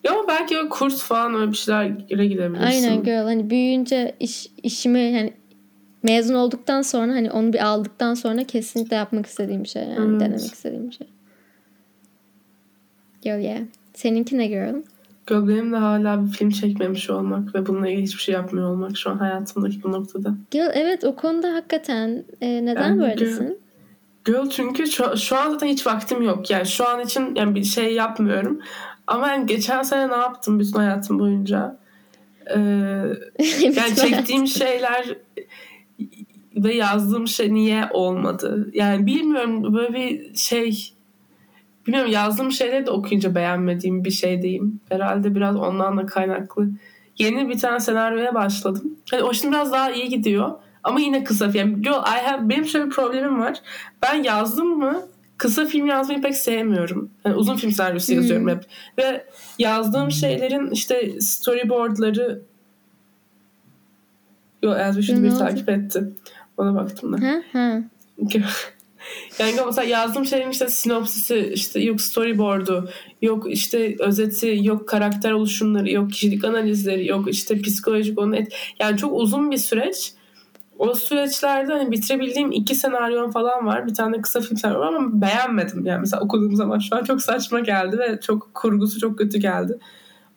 [0.03, 2.63] Ya ama belki o kurs falan öyle bir şeylere gidebilirsin.
[2.65, 5.33] Aynen girl hani büyüyünce iş, işimi yani
[6.03, 10.19] mezun olduktan sonra hani onu bir aldıktan sonra kesinlikle yapmak istediğim bir şey yani Evet.
[10.21, 11.07] denemek istediğim bir şey.
[13.23, 13.61] Girl yeah.
[13.93, 14.75] Seninki ne girl?
[15.27, 18.97] Girl benim de hala bir film çekmemiş olmak ve bununla ilgili hiçbir şey yapmıyor olmak
[18.97, 20.33] şu an hayatımdaki bu noktada.
[20.51, 23.59] Girl evet o konuda hakikaten e, neden Yani böylesin?
[24.25, 26.49] Girl çünkü şu, şu an zaten hiç vaktim yok.
[26.49, 28.59] Yani şu an için yani bir şey yapmıyorum.
[29.07, 31.77] Ama yani geçen sene ne yaptım bütün hayatım boyunca?
[32.49, 32.59] Ee,
[33.61, 35.17] yani çektiğim şeyler
[36.55, 38.69] ve yazdığım şey niye olmadı?
[38.73, 40.93] Yani bilmiyorum böyle bir şey
[41.87, 44.79] bilmiyorum yazdığım şeyleri de okuyunca beğenmediğim bir şey diyeyim.
[44.89, 46.69] Herhalde biraz ondan da kaynaklı.
[47.17, 48.99] Yeni bir tane senaryoya başladım.
[49.11, 50.51] Hani o şimdi biraz daha iyi gidiyor.
[50.83, 51.81] Ama yine kısa film.
[51.81, 53.61] Girl, I have, benim şöyle bir problemim var.
[54.01, 55.01] Ben yazdım mı
[55.37, 57.09] kısa film yazmayı pek sevmiyorum.
[57.25, 58.15] Yani uzun film senaryosu Hmm.
[58.15, 58.63] yazıyorum hep.
[58.97, 59.25] Ve
[59.59, 62.41] yazdığım şeylerin işte storyboardları
[64.63, 66.03] Yo Ezgi Ne bir takip etti.
[66.57, 67.27] Ona baktım da.
[67.27, 67.83] Ha ha.
[69.39, 72.89] Yani mesela yazdığım şeyin işte sinopsisi, işte yok storyboard'u,
[73.21, 78.53] yok işte özeti, yok karakter oluşumları, yok kişilik analizleri, yok işte psikolojik onu et.
[78.79, 80.13] Yani çok uzun bir süreç.
[80.79, 83.87] o süreçlerde hani bitirebildiğim iki senaryon falan var.
[83.87, 85.85] Bir tane kısa film senaryo var ama beğenmedim.
[85.85, 89.79] Yani mesela okuduğum zaman şu an çok saçma geldi ve çok kurgusu çok kötü geldi.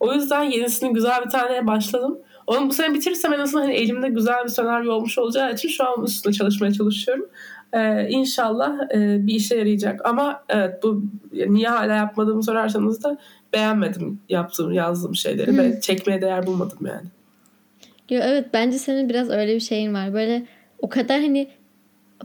[0.01, 2.19] O yüzden yenisini güzel bir tane başladım.
[2.47, 5.85] Onu bu sene bitirirsem en azından hani elimde güzel bir senaryo olmuş olacağı için şu
[5.85, 7.27] an üstüne çalışmaya çalışıyorum.
[7.73, 10.07] Ee, inşallah e, bir işe yarayacak.
[10.07, 11.03] Ama evet bu
[11.33, 13.19] niye hala yapmadığımı sorarsanız da
[13.53, 15.59] beğenmedim yaptığım yazdığım şeyleri hmm.
[15.59, 17.07] ve çekmeye değer bulmadım yani.
[18.11, 20.15] Yo, evet bence senin biraz öyle bir şeyin var.
[20.15, 20.47] Böyle
[20.79, 21.49] o kadar hani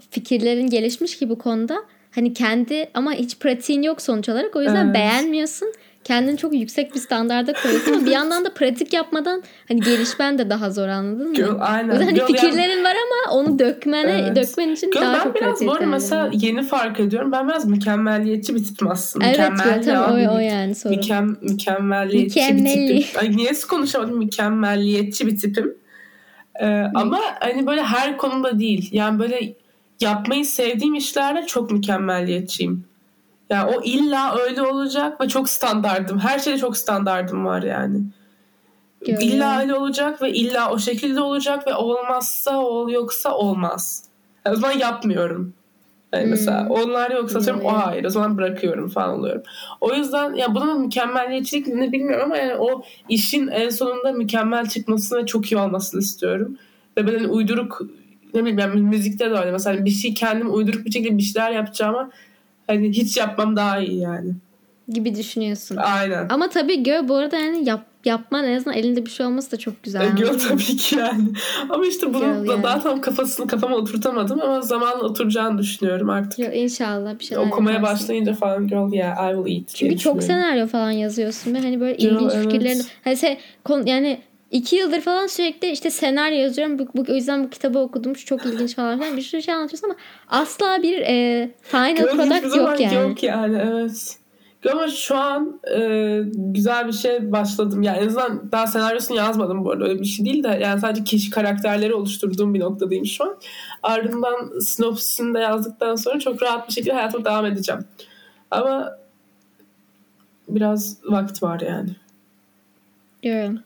[0.10, 1.78] fikirlerin gelişmiş ki bu konuda.
[2.12, 4.56] Hani kendi ama hiç pratiğin yok sonuç olarak.
[4.56, 4.96] O yüzden evet.
[4.96, 5.74] beğenmiyorsun
[6.04, 10.50] kendini çok yüksek bir standarda koyuyorsun ama bir yandan da pratik yapmadan hani gelişmen de
[10.50, 11.58] daha zor anladın mı?
[11.60, 11.90] Aynen.
[11.90, 12.84] O yüzden hani fikirlerin yani...
[12.84, 14.36] var ama onu dökmene evet.
[14.36, 15.68] dökmen için Girl, daha ben çok biraz pratik.
[15.68, 17.32] Ben biraz mesela yeni fark ediyorum.
[17.32, 19.26] Ben biraz mükemmelliyetçi bir tipim aslında.
[19.26, 20.96] Evet Mükemmel tam ya, o, o yani sorun.
[20.96, 22.96] Mükem, mükemmelliyetçi Mükemmelli.
[22.96, 23.22] bir tipim.
[23.22, 24.18] Ay, niye konuşamadım?
[24.18, 25.76] Mükemmelliyetçi bir tipim.
[26.62, 28.90] Ee, ama hani böyle her konuda değil.
[28.92, 29.54] Yani böyle
[30.00, 32.91] yapmayı sevdiğim işlerde çok mükemmelliyetçiyim.
[33.52, 36.20] Yani o illa öyle olacak ve çok standardım.
[36.20, 38.02] Her şeyde çok standardım var yani.
[39.02, 39.28] Görüyorum.
[39.28, 44.04] İlla öyle olacak ve illa o şekilde olacak ve olmazsa ol yoksa olmaz.
[44.46, 45.54] Yani o zaman yapmıyorum.
[46.14, 46.30] Yani hmm.
[46.30, 49.44] mesela onlar yoksa atıyorum o hayır o zaman bırakıyorum falan oluyorum.
[49.82, 55.26] O yüzden ya bunun mükemmelliyetçilik ne bilmiyorum ama yani o işin en sonunda mükemmel çıkmasını
[55.26, 56.58] çok iyi olmasını istiyorum.
[56.98, 57.82] Ve ben hani uyduruk
[58.34, 59.52] ne bileyim yani müzikte de öyle.
[59.52, 62.10] Mesela bir şey kendim uyduruk bir şekilde bir şeyler yapacağıma
[62.76, 64.34] Hani hiç yapmam daha iyi yani.
[64.90, 65.76] Gibi düşünüyorsun.
[65.76, 66.28] Aynen.
[66.30, 69.58] Ama tabii gö bu arada yani yap, yapman en azından elinde bir şey olması da
[69.58, 70.02] çok güzel.
[70.02, 71.24] E, gö tabii ki yani.
[71.70, 72.64] Ama işte bunu da yani.
[72.64, 76.40] daha tam kafasını kafama oturtamadım ama zamanla oturacağını düşünüyorum artık.
[76.40, 78.04] Yo, inşallah bir şeyler Okumaya yaparsın.
[78.04, 79.76] başlayınca falan girl yeah I will eat.
[79.76, 82.44] Çünkü çok senaryo falan yazıyorsun ve hani böyle girl, ilginç evet.
[82.44, 83.38] fikirlerini hani sen,
[83.86, 84.22] yani
[84.52, 86.80] iki yıldır falan sürekli işte senaryo yazıyorum.
[86.80, 88.16] Bu, bu, o yüzden bu kitabı okudum.
[88.16, 89.18] Şu çok ilginç falan filan.
[89.18, 89.98] Bir sürü şey anlatıyorsun ama
[90.28, 92.96] asla bir e, final Gördüm, product yok yani.
[92.96, 94.18] Yok yani evet.
[94.72, 97.82] Ama şu an e, güzel bir şey başladım.
[97.82, 99.84] Yani en azından daha senaryosunu yazmadım bu arada.
[99.84, 103.38] Öyle bir şey değil de yani sadece kişi karakterleri oluşturduğum bir noktadayım şu an.
[103.84, 107.86] Ardından sinopsisini de yazdıktan sonra çok rahat bir şekilde hayatıma devam edeceğim.
[108.52, 108.92] Ama
[110.50, 111.90] biraz vakit var yani.
[113.22, 113.60] Görüyorum.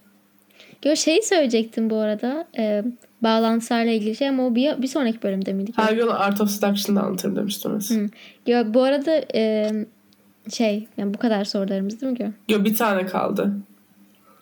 [0.85, 2.47] Yo şey söyleyecektim bu arada.
[2.57, 2.83] E,
[3.23, 5.71] bağlantılarla ilgili şey ama o bir, bir sonraki bölümde miydi?
[5.75, 7.71] Her yıl Art of Seduction'da anlatırım demiştim.
[7.71, 8.09] Hı.
[8.47, 9.71] Yo, bu arada e,
[10.53, 12.29] şey yani bu kadar sorularımız değil mi Gör?
[12.49, 13.51] Yo bir tane kaldı.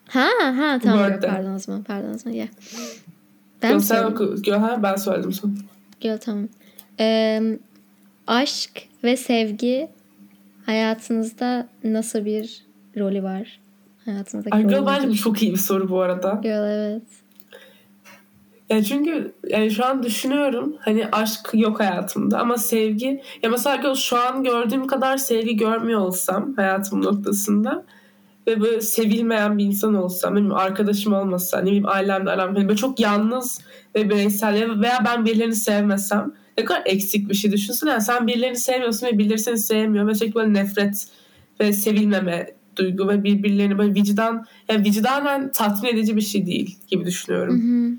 [0.09, 1.27] Ha ha tamam Word'de.
[1.27, 2.47] pardon o zaman pardon o zaman ya.
[3.61, 4.35] Ben Yo, sen oku.
[4.45, 5.57] Yo, ha, ben söyledim son.
[6.03, 6.47] Yo tamam.
[6.99, 7.41] Ee,
[8.27, 9.89] aşk ve sevgi
[10.65, 12.63] hayatınızda nasıl bir
[12.97, 13.59] rolü var?
[14.05, 16.39] Hayatınızdaki Ay Girl bence bu çok iyi bir soru bu arada.
[16.43, 17.03] Girl evet.
[18.69, 24.17] Yani çünkü yani şu an düşünüyorum hani aşk yok hayatımda ama sevgi ya mesela şu
[24.17, 27.83] an gördüğüm kadar sevgi görmüyor olsam hayatım noktasında
[28.47, 32.77] ve böyle sevilmeyen bir insan olsam, benim arkadaşım olmasa, ne bileyim ailemle aram, hani böyle
[32.77, 33.61] çok yalnız
[33.95, 37.89] ve bireysel veya ben birilerini sevmesem ne kadar eksik bir şey düşünsene.
[37.89, 41.07] Yani sen birilerini sevmiyorsun ve birileri seni sevmiyor ve sürekli böyle nefret
[41.59, 47.05] ve sevilmeme duygu ve birbirlerini böyle vicdan yani vicdanen tatmin edici bir şey değil gibi
[47.05, 47.61] düşünüyorum.
[47.61, 47.93] Hı hı.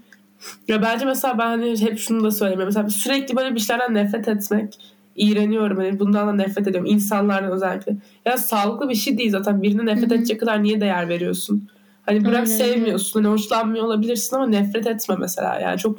[0.69, 2.63] Ya bence mesela ben hani hep şunu da söyleyeyim.
[2.65, 4.75] Mesela sürekli böyle bir şeylerden nefret etmek
[5.17, 5.77] iğreniyorum.
[5.77, 6.91] Hani bundan da nefret ediyorum.
[6.91, 7.97] insanlardan özellikle.
[8.27, 9.63] Ya sağlıklı bir şey değil zaten.
[9.63, 10.19] Birine nefret Hı-hı.
[10.19, 11.69] edecek kadar niye değer veriyorsun?
[12.07, 12.45] Hani bırak Aynen.
[12.45, 13.23] sevmiyorsun.
[13.23, 15.61] Hani hoşlanmıyor olabilirsin ama nefret etme mesela.
[15.61, 15.99] Yani çok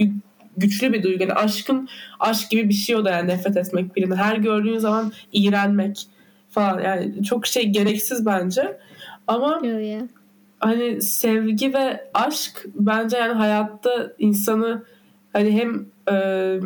[0.58, 1.24] güçlü bir duygu.
[1.24, 1.88] Yani aşkın
[2.20, 4.16] aşk gibi bir şey o da yani nefret etmek birine.
[4.16, 6.08] Her gördüğün zaman iğrenmek
[6.56, 8.78] falan yani çok şey gereksiz bence.
[9.28, 10.02] Ama yeah.
[10.60, 14.84] hani sevgi ve aşk bence yani hayatta insanı
[15.34, 15.86] hani hem
[16.16, 16.60] e,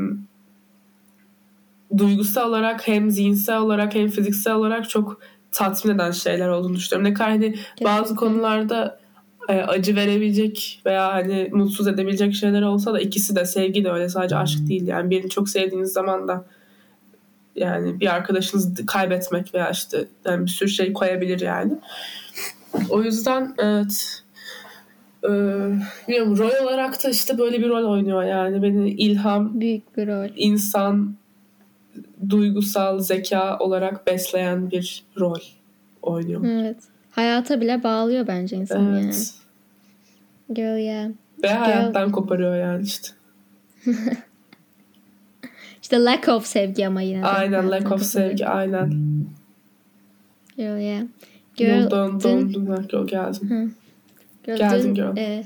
[1.97, 5.19] duygusal olarak hem zihinsel olarak hem fiziksel olarak çok
[5.51, 7.11] tatmin eden şeyler olduğunu düşünüyorum.
[7.11, 7.85] Ne kadar hani Kesinlikle.
[7.85, 8.99] bazı konularda
[9.49, 14.09] e, acı verebilecek veya hani mutsuz edebilecek şeyler olsa da ikisi de sevgi de öyle
[14.09, 14.87] sadece aşk değil.
[14.87, 16.45] Yani birini çok sevdiğiniz zaman da
[17.59, 21.73] yani bir arkadaşınızı kaybetmek veya işte yani bir sürü şey koyabilir yani.
[22.89, 24.23] O yüzden evet
[25.23, 25.29] ee,
[26.07, 30.29] bilmiyorum rol olarak da işte böyle bir rol oynuyor yani beni ilham büyük bir rol
[30.35, 31.15] insan
[32.29, 35.39] duygusal zeka olarak besleyen bir rol
[36.01, 36.45] oynuyor.
[36.45, 36.77] Evet.
[37.11, 39.03] Hayata bile bağlıyor bence insan evet.
[39.03, 39.15] yani.
[40.55, 41.09] Girl yeah.
[41.43, 41.57] Ve Girl.
[41.57, 43.09] hayattan koparıyor yani işte.
[45.89, 47.25] İşte lack of sevgi ama yine.
[47.25, 48.89] Aynen lack of sevgi aynen.
[50.57, 51.03] Girl yeah.
[51.55, 53.49] Girl, Yoldan döndüm ben girl geldim.
[54.45, 54.55] Hı.
[54.57, 55.17] Geldim girl.
[55.17, 55.43] E,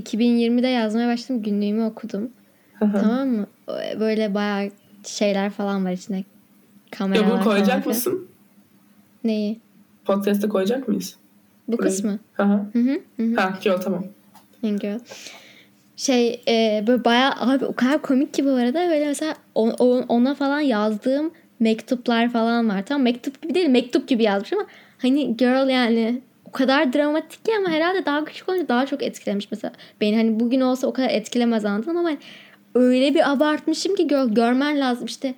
[0.00, 2.30] 2020'de yazmaya başladım günlüğümü okudum.
[2.78, 3.46] tamam mı?
[4.00, 4.70] Böyle bayağı
[5.06, 6.24] şeyler falan var içinde.
[6.90, 8.28] Kameralar Ya bunu koyacak falan mısın?
[9.24, 9.60] Neyi?
[10.04, 11.16] Podcast'te koyacak mıyız?
[11.68, 11.90] Bu Burayı.
[11.90, 12.18] kısmı.
[12.32, 12.60] Hı hı.
[12.72, 13.36] Hı hı.
[13.36, 14.04] Ha, yok tamam.
[14.62, 14.98] Girl.
[16.06, 20.04] Şey e, böyle bayağı abi o kadar komik ki bu arada böyle mesela o- o-
[20.08, 21.30] ona falan yazdığım
[21.60, 22.82] mektuplar falan var.
[22.86, 24.66] Tamam mektup gibi değil mektup gibi yazmış ama
[24.98, 29.48] hani girl yani o kadar dramatik ki ama herhalde daha küçük olunca daha çok etkilemiş
[29.50, 29.72] mesela.
[30.00, 32.18] Beni hani bugün olsa o kadar etkilemez anladın ama hani
[32.74, 35.34] öyle bir abartmışım ki girl görmen lazım işte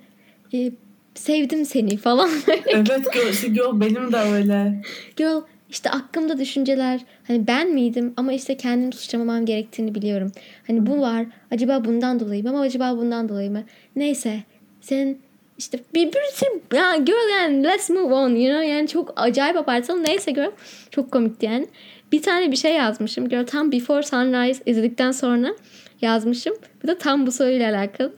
[0.53, 0.71] e,
[1.15, 2.29] sevdim seni falan
[2.67, 4.81] Evet girl, işte girl benim de öyle.
[5.15, 5.41] Girl
[5.75, 10.31] işte aklımda düşünceler hani ben miydim ama işte kendimi suçlamamam gerektiğini biliyorum.
[10.67, 13.63] Hani bu var acaba bundan dolayı mı ama acaba bundan dolayı mı?
[13.95, 14.39] Neyse
[14.81, 15.17] sen
[15.57, 19.57] işte bir bir sürü ya girl yani let's move on you know yani çok acayip
[19.57, 20.51] abartılı neyse girl
[20.91, 21.67] çok komikti yani.
[22.11, 25.55] Bir tane bir şey yazmışım girl tam Before Sunrise izledikten sonra
[26.01, 26.53] yazmışım.
[26.83, 28.13] Bir de tam bu soruyla alakalı.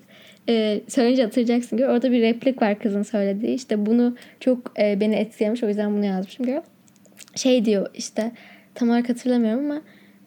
[0.49, 1.89] Ee, söyleyince hatırlayacaksın girl.
[1.89, 3.55] Orada bir replik var kızın söylediği.
[3.55, 6.62] İşte bunu çok e, beni etkilemiş o yüzden bunu yazmışım girl
[7.38, 8.32] şey diyor işte
[8.76, 9.82] tam olarak hatırlamıyorum ama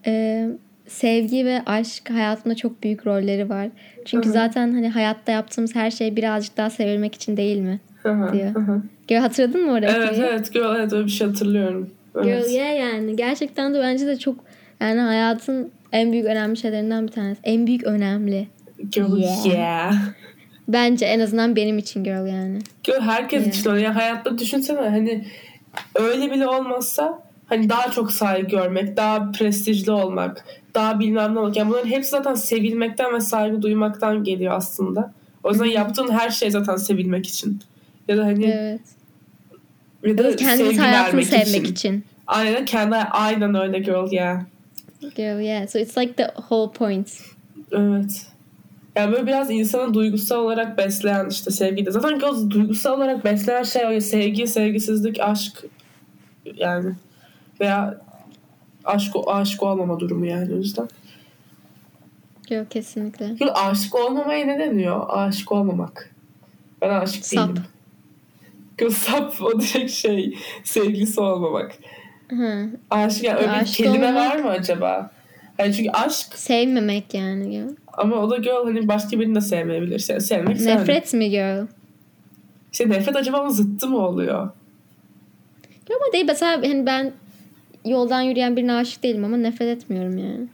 [0.06, 0.46] e,
[0.86, 3.68] sevgi ve aşk hayatımda çok büyük rolleri var.
[4.04, 4.32] Çünkü Hı hı.
[4.32, 7.80] zaten hani hayatta yaptığımız her şey birazcık daha sevilmek için değil mi?
[8.02, 8.54] Hı hı, Diyor.
[8.54, 8.82] hı hı.
[9.08, 9.92] Gör hatırladın mı orayı?
[9.96, 11.90] evet evet girl evet öyle bir şey hatırlıyorum.
[12.14, 12.24] Evet.
[12.24, 14.36] Girl yeah yani gerçekten de bence de çok
[14.80, 17.40] yani hayatın en büyük önemli şeylerinden bir tanesi.
[17.44, 18.48] En büyük önemli.
[18.90, 19.46] Girl Yeah.
[19.46, 19.94] yeah.
[20.68, 22.58] Bence en azından benim için girl yani.
[22.84, 23.54] Girl herkes Yeah.
[23.54, 23.82] için öyle.
[23.82, 25.24] Yani hayatta düşünsene hani
[25.94, 30.44] öyle bile olmazsa hani daha çok saygı görmek, daha prestijli olmak,
[30.74, 31.56] daha bilmem ne olmak.
[31.56, 35.12] Yani bunların hepsi zaten sevilmekten ve saygı duymaktan geliyor aslında.
[35.44, 37.62] O yüzden yaptığın her şey zaten sevilmek için.
[38.08, 38.80] Ya da hani Evet.
[40.02, 41.72] ya da sevgi hayatını sevmek için.
[41.72, 42.04] için.
[42.26, 44.46] Aynen kendi aynen öyle girl ya.
[45.00, 45.68] Girl yeah.
[45.68, 47.20] So it's like the whole point.
[47.72, 48.26] Evet.
[49.00, 51.90] Yani böyle biraz insanı duygusal olarak besleyen işte sevgi de.
[51.90, 55.64] Zaten göz duygusal olarak besleyen şey o sevgi, sevgisizlik, aşk
[56.56, 56.94] yani
[57.60, 58.00] veya
[58.84, 60.88] aşk aşık olmama durumu yani o yüzden.
[62.46, 63.26] Girl kesinlikle.
[63.40, 65.06] Yok aşık olmamaya ne deniyor?
[65.08, 66.14] Aşık olmamak.
[66.82, 67.48] Ben aşık Sap.
[67.48, 67.62] değilim.
[68.80, 71.72] Yok sap o direkt şey sevgilisi olmamak.
[72.30, 72.70] Hı.
[72.90, 75.10] Aşık yani öyle bir Aşık kelime olmak- var mı acaba?
[75.58, 77.66] Yani çünkü aşk Sevmemek yani.
[77.92, 80.06] Ama o da girl hani başka birini de sevmeyebilir.
[80.08, 80.78] Yani sevmek sevmek.
[80.78, 81.66] Nefret mi girl?
[82.72, 84.50] İşte nefret acaba onun zıttı mı oluyor?
[85.90, 87.12] Yok ama değil mesela hani ben
[87.84, 90.46] yoldan yürüyen birine aşık değilim ama nefret etmiyorum yani.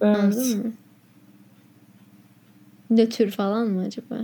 [0.00, 0.16] Evet.
[0.16, 0.72] Anladın mı?
[2.90, 4.18] Nötr falan mı acaba?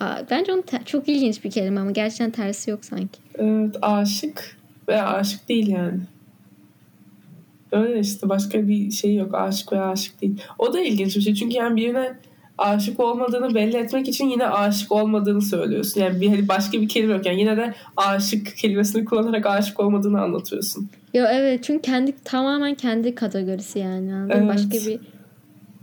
[0.00, 3.18] Aa, bence onun çok ilginç bir kelime ama gerçekten tersi yok sanki.
[3.34, 4.56] Evet aşık
[4.88, 6.00] veya aşık değil yani.
[7.72, 10.42] Öyle işte başka bir şey yok aşık veya aşık değil.
[10.58, 12.12] O da ilginç bir şey çünkü yani birine
[12.58, 16.00] aşık olmadığını belli etmek için yine aşık olmadığını söylüyorsun.
[16.00, 17.26] Yani bir hani başka bir kelime yok.
[17.26, 20.88] Yani yine de aşık kelimesini kullanarak aşık olmadığını anlatıyorsun.
[21.14, 24.14] Yo evet çünkü kendi tamamen kendi kategorisi yani.
[24.14, 24.38] Anladın?
[24.38, 24.48] Evet.
[24.48, 25.00] Başka bir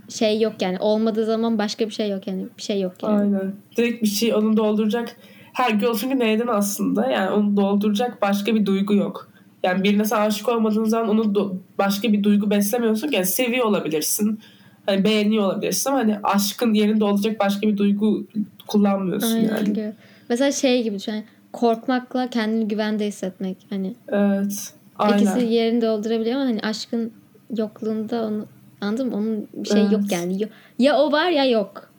[0.09, 0.77] şey yok yani.
[0.79, 2.45] Olmadığı zaman başka bir şey yok yani.
[2.57, 3.19] Bir şey yok yani.
[3.19, 3.53] Aynen.
[3.77, 5.15] Direkt bir şey onu dolduracak.
[5.53, 7.09] Her girl çünkü neyden aslında?
[7.09, 9.29] Yani onu dolduracak başka bir duygu yok.
[9.66, 13.11] Yani birine sen aşık olmadığın zaman onu do- başka bir duygu beslemiyorsun.
[13.11, 14.39] Yani seviyor olabilirsin.
[14.86, 18.28] Hani beğeniyor olabilirsin ama hani aşkın yerini dolduracak başka bir duygu
[18.68, 19.47] kullanmıyorsun Aynen.
[19.55, 19.74] yani.
[19.74, 19.91] girl.
[20.30, 21.11] Mesela şey gibi düşün.
[21.11, 23.57] yani korkmakla kendini güvende hissetmek.
[23.70, 24.74] Hani Evet.
[24.99, 25.18] Aynen.
[25.18, 27.11] İkisi yerini doldurabiliyor ama hani aşkın
[27.57, 28.45] yokluğunda onu
[28.82, 29.16] anladın mı?
[29.16, 29.91] Onun bir şey Evet.
[29.91, 30.47] yok yani.
[30.80, 31.89] Ya o var ya yok.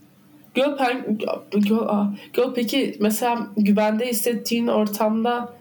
[0.55, 1.19] Gö, pen,
[1.51, 5.56] gö, aa, gö, peki mesela güvende hissettiğin ortamda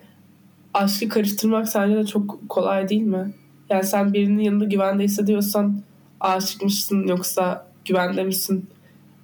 [0.76, 3.34] aşkı karıştırmak sence de çok kolay değil mi?
[3.70, 5.82] Yani sen birinin yanında güvende hissediyorsan
[6.20, 8.70] aşıkmışsın yoksa güvende misin?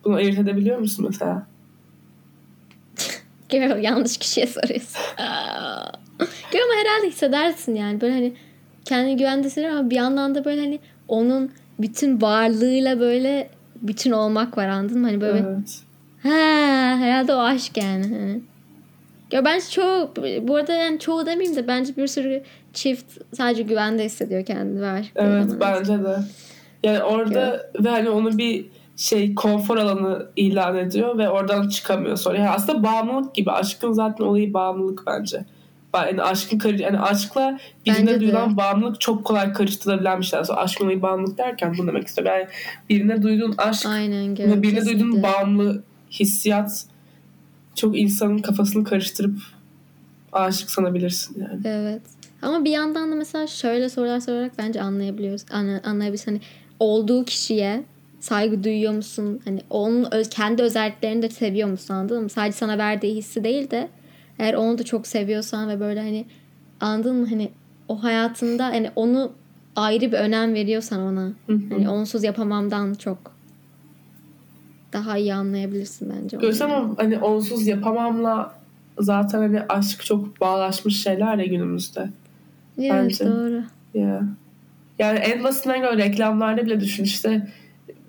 [0.04, 1.48] Bunu ayırt edebiliyor musun mesela?
[3.50, 5.02] Girl yanlış kişiye soruyorsun.
[6.52, 8.02] Girl ama herhalde hissedersin yani.
[8.02, 8.34] Böyle hani
[8.86, 13.50] kendini güvende hissediyor ama bir yandan da böyle hani onun bütün varlığıyla böyle
[13.82, 15.08] bütün olmak var anladın mı?
[15.08, 15.82] Hani böyle Evet.
[16.24, 16.30] ha
[17.00, 18.42] herhalde o aşk yani.
[19.32, 20.12] Ya ben çoğu
[20.42, 24.90] bu arada yani çoğu demeyeyim de bence bir sürü çift sadece güvende hissediyor kendini ve
[24.90, 26.18] aşık Evet bence de.
[26.84, 28.66] Yani orada ve hani onu bir
[28.96, 32.38] şey konfor alanı ilan ediyor ve oradan çıkamıyor sonra.
[32.38, 33.52] Yani aslında bağımlılık gibi.
[33.52, 35.46] Aşkın zaten olayı bağımlılık bence.
[35.94, 40.44] Yani aşkın yani aşkla birine duyulan bağımlılık çok kolay karıştırılabilen bir şey.
[40.44, 42.34] Sonra aşkın olayı bağımlılık derken bunu demek istiyorum.
[42.36, 42.48] Yani
[42.90, 46.86] birine duyduğun aşk Aynen ve birine duyduğun bağımlı hissiyat
[47.76, 49.40] çok insanın kafasını karıştırıp
[50.32, 51.62] aşık sanabilirsin yani.
[51.66, 52.02] Evet.
[52.42, 55.46] Ama bir yandan da mesela şöyle sorular sorarak bence anlayabiliyoruz.
[55.52, 56.28] Anla, anlayabiliriz.
[56.28, 56.42] Hani
[56.80, 57.84] olduğu kişiye
[58.20, 59.40] saygı duyuyor musun?
[59.46, 62.30] Hani onun öz, kendi özelliklerini de seviyor musun anladın mı?
[62.30, 63.90] Sadece sana verdiği hissi değil de
[64.40, 66.26] eğer onu da çok seviyorsan ve böyle hani
[66.82, 67.30] anladın mı?
[67.30, 67.52] Hani
[67.88, 69.32] o hayatında hani onu
[69.76, 71.34] ayrı bir önem veriyorsan ona.
[71.48, 73.18] Hani onsuz yapamamdan çok
[74.94, 76.38] daha iyi anlayabilirsin bence.
[76.38, 78.56] Görsem ama hani onsuz yapamamla
[79.00, 82.10] zaten hani aşk çok bağlaşmış şeyler ya günümüzde.
[82.80, 83.26] Evet bence.
[83.26, 83.64] doğru.
[83.94, 84.24] Ya.
[85.00, 87.48] Yani en basitinden göre reklamlarda bile düşün işte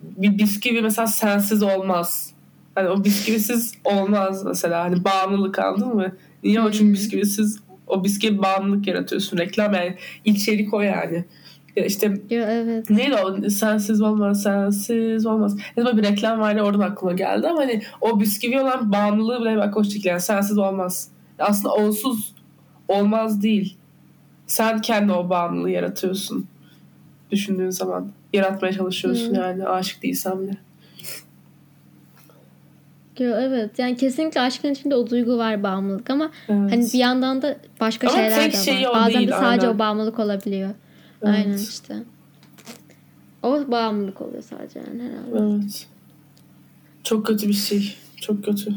[0.03, 2.33] bir bisküvi mesela sensiz olmaz.
[2.75, 4.85] Hani o bisküvisiz olmaz mesela.
[4.85, 6.13] Hani bağımlılık anladın mı?
[6.45, 9.39] Niye o çünkü bisküvisiz o bisküvi bağımlılık yaratıyorsun.
[9.39, 11.25] Reklam yani içerik o yani.
[11.77, 12.91] Ya işte Yo, evet.
[12.91, 15.57] neydi o sensiz olmaz sensiz olmaz.
[15.77, 19.77] Ne bir reklam vardı oradan aklıma geldi ama hani o bisküvi olan bağımlılığı bile bak
[19.77, 21.09] o şekilde yani sensiz olmaz.
[21.39, 22.35] Aslında onsuz
[22.89, 23.77] olmaz değil.
[24.47, 26.47] Sen kendi o bağımlılığı yaratıyorsun.
[27.31, 28.09] Düşündüğün zaman.
[28.33, 29.39] Yaratmaya çalışıyorsun Hı.
[29.39, 30.57] yani aşık değilsen bile.
[33.19, 33.79] Yo, evet.
[33.79, 36.73] Yani kesinlikle aşkın içinde o duygu var bağımlılık ama Evet.
[36.73, 38.95] hani bir yandan da başka Ama şeyler de var.
[38.95, 39.77] Bazen değil, de sadece aynen.
[39.77, 40.71] o bağımlılık olabiliyor.
[41.23, 41.35] Evet.
[41.35, 42.03] Aynen işte.
[43.43, 45.55] O bağımlılık oluyor sadece yani herhalde.
[45.55, 45.87] Evet.
[47.05, 47.97] Çok kötü bir şey.
[48.17, 48.75] Çok kötü.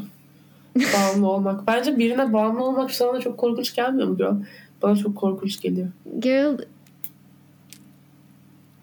[0.75, 1.67] Bağımlı olmak.
[1.67, 4.35] Bence birine bağımlı olmak sana da çok korkunç gelmiyor mu girl?
[4.81, 5.87] Bana çok korkunç geliyor.
[6.19, 6.57] Girl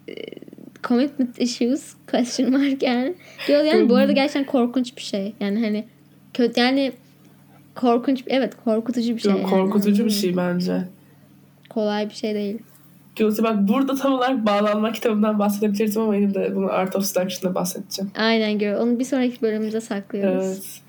[0.07, 0.13] e,
[0.83, 3.15] commitment issues question mark yani.
[3.47, 5.33] Girl yani bu arada gerçekten korkunç bir şey.
[5.39, 5.85] Yani hani
[6.33, 6.93] kötü yani
[7.75, 9.31] korkunç evet korkutucu bir şey.
[9.31, 9.49] Yok, yani.
[9.49, 10.83] korkutucu Anladın bir şey bence.
[11.69, 12.59] Kolay bir şey değil.
[13.17, 17.55] Guilty bak burada tam olarak bağlanma kitabından bahsedebilirdim ama benim de bunu Art of Seduction'da
[17.55, 18.11] bahsedeceğim.
[18.17, 18.79] Aynen girl.
[18.79, 20.45] Onu bir sonraki bölümümüze saklıyoruz.
[20.45, 20.81] Evet.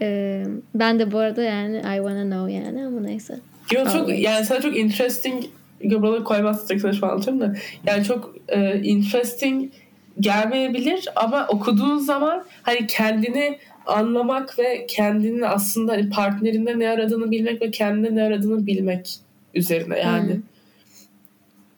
[0.00, 0.44] Ee,
[0.74, 3.40] ben de bu arada yani I wanna know yani ama neyse.
[3.72, 4.24] Yo, çok, Always.
[4.24, 5.44] yani sana çok interesting
[5.84, 7.54] Buraları koymazsak sana şu an anlatıyorum da
[7.86, 9.72] yani çok e, interesting
[10.20, 17.62] gelmeyebilir ama okuduğun zaman hani kendini anlamak ve kendini aslında hani partnerinde ne aradığını bilmek
[17.62, 19.14] ve kendinde ne aradığını bilmek
[19.54, 20.34] üzerine yani.
[20.34, 20.42] Hmm.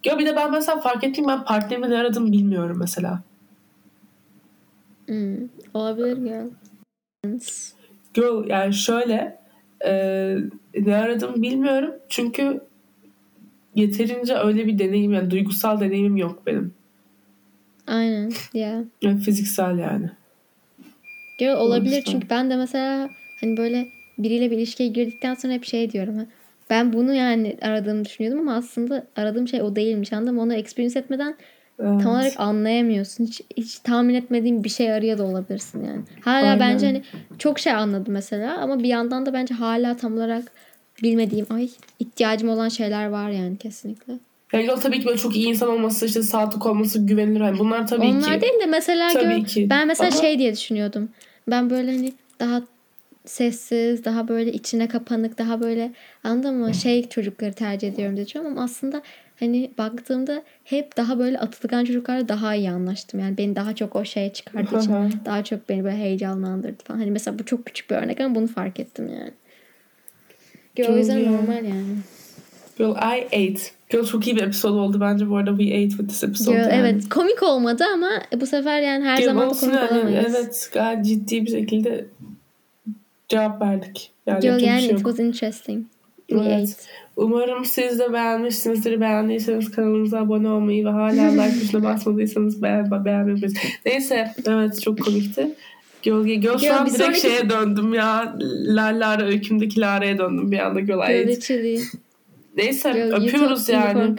[0.05, 3.23] Ya bir de ben mesela fark ettim ben partnerimin ne aradığını bilmiyorum mesela.
[5.07, 5.49] Hmm.
[5.75, 6.51] Olabilir girl.
[8.15, 9.41] Girl yani şöyle
[9.85, 9.93] e,
[10.75, 12.61] ne aradığımı bilmiyorum çünkü
[13.75, 16.75] yeterince öyle bir deneyim yani duygusal deneyimim yok benim.
[17.87, 18.33] Aynen.
[18.55, 18.85] Yeah.
[19.03, 20.11] Yani fiziksel yani.
[21.39, 22.13] Girl olabilir yüzden.
[22.13, 23.09] çünkü ben de mesela
[23.41, 23.87] hani böyle
[24.19, 26.19] biriyle bir ilişkiye girdikten sonra hep şey diyorum.
[26.19, 26.27] Ha,
[26.71, 30.41] ben bunu yani aradığımı düşünüyordum ama aslında aradığım şey o değilmiş anladın mı?
[30.43, 31.35] Onu experience etmeden
[31.83, 32.03] Evet.
[32.03, 33.25] tam olarak anlayamıyorsun.
[33.27, 36.01] Hiç, hiç tahmin etmediğin bir şey arıyor da olabilirsin yani.
[36.21, 36.61] Hala Aynen.
[36.61, 37.03] bence hani
[37.39, 40.43] çok şey anladım mesela ama bir yandan da bence hala tam olarak
[41.03, 41.69] bilmediğim ay
[41.99, 44.13] ihtiyacım olan şeyler var yani kesinlikle.
[44.53, 47.41] Yani yol tabii ki böyle çok iyi insan olması, işte sadık olması, güvenilir.
[47.41, 48.41] Yani bunlar tabii Onlar ki.
[48.41, 49.67] değil de mesela Tabii gör- ki.
[49.71, 51.09] ben mesela Ama- şey diye düşünüyordum.
[51.51, 52.63] Ben böyle hani daha
[53.25, 55.93] sessiz, daha böyle içine kapanık, daha böyle
[56.25, 56.75] anladın mı?
[56.75, 59.03] Şey çocukları tercih ediyorum diye düşünüyorum ama aslında
[59.41, 63.21] hani baktığımda hep daha böyle atılgan çocuklarla daha iyi anlaştım.
[63.21, 64.95] Yani beni daha çok o şeye çıkardığı için
[65.25, 66.99] daha çok beni böyle heyecanlandırdı falan.
[66.99, 69.33] Hani mesela bu çok küçük bir örnek ama bunu fark ettim yani.
[70.89, 71.97] O yüzden normal yani.
[72.79, 73.61] Girl I ate.
[73.91, 75.51] Girl çok iyi bir episode oldu bence bu arada.
[75.51, 76.57] We ate with this episode.
[76.57, 76.75] Girl, yani.
[76.75, 78.11] evet komik olmadı ama
[78.41, 80.35] bu sefer yani her Girl zaman komik olamayız.
[80.37, 82.07] Evet gayet ciddi bir şekilde
[83.31, 84.13] cevap verdik.
[84.27, 85.87] Yani bir yani şey it was interesting.
[86.29, 86.87] Evet.
[87.17, 89.01] Umarım siz de beğenmişsinizdir.
[89.01, 93.47] Beğendiyseniz kanalımıza abone olmayı ve hala like tuşuna basmadıysanız beğen, beğenmeyi.
[93.87, 95.55] Neyse evet çok komikti.
[96.03, 98.37] Gölge göl şu an direkt sonraki- şeye döndüm ya.
[98.67, 101.51] La Lara öykümdeki Lara'ya döndüm bir anda göl ait.
[102.57, 104.17] Neyse you öpüyoruz unicorn yani.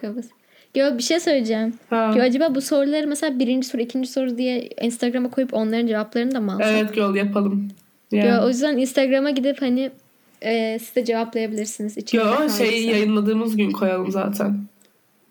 [0.74, 1.74] Girl bir şey söyleyeceğim.
[1.90, 2.12] Ha.
[2.14, 6.42] Girl, acaba bu soruları mesela birinci soru, ikinci soru diye Instagram'a koyup onların cevaplarını da
[6.42, 6.68] mı alsak?
[6.72, 7.68] Evet göl yapalım.
[8.12, 8.44] Yani.
[8.44, 9.92] o yüzden Instagram'a gidip hani
[10.42, 11.98] e, siz de cevaplayabilirsiniz.
[11.98, 14.66] İçinizde Yo şeyi yayınladığımız gün koyalım zaten.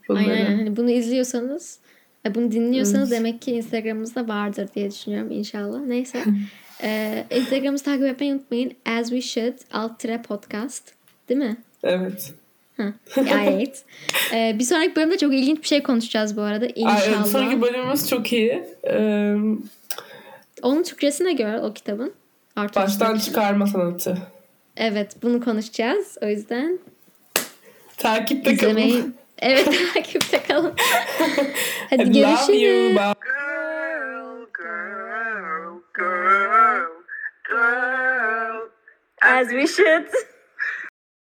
[0.08, 0.24] Bunları.
[0.30, 0.58] Aynen aynen.
[0.58, 1.78] Hani bunu izliyorsanız,
[2.26, 3.20] e, bunu dinliyorsanız Evet.
[3.20, 5.80] demek ki Instagram'ımızda vardır diye düşünüyorum inşallah.
[5.80, 6.24] Neyse.
[6.82, 8.72] e, Instagram'ımızı takip etmeyi unutmayın.
[8.86, 10.82] As we should alt tire podcast.
[11.28, 11.56] Değil mi?
[11.82, 12.34] Evet.
[13.14, 13.84] Gayet.
[14.34, 16.64] Ee, bir sonraki bölümde çok ilginç bir şey konuşacağız bu arada.
[16.64, 17.06] Ay, İnşallah.
[17.06, 18.62] evet, sonraki bölümümüz çok iyi.
[18.90, 19.34] Ee,
[20.62, 22.12] Onun Türkçesine göre o kitabın.
[22.60, 23.18] Art of baştan Seduction.
[23.18, 24.18] çıkarma sanatı.
[24.76, 26.18] Evet bunu konuşacağız.
[26.22, 26.78] O yüzden
[27.96, 28.70] Takipte kalın.
[28.76, 29.04] izlemeyi...
[29.42, 30.74] Evet takipte kalın.
[31.90, 32.28] Hadi Love you.
[32.30, 32.96] görüşürüz.
[32.96, 33.14] Bye.
[33.22, 36.86] Girl, girl, girl,
[37.48, 38.68] girl.
[39.22, 40.06] As we should.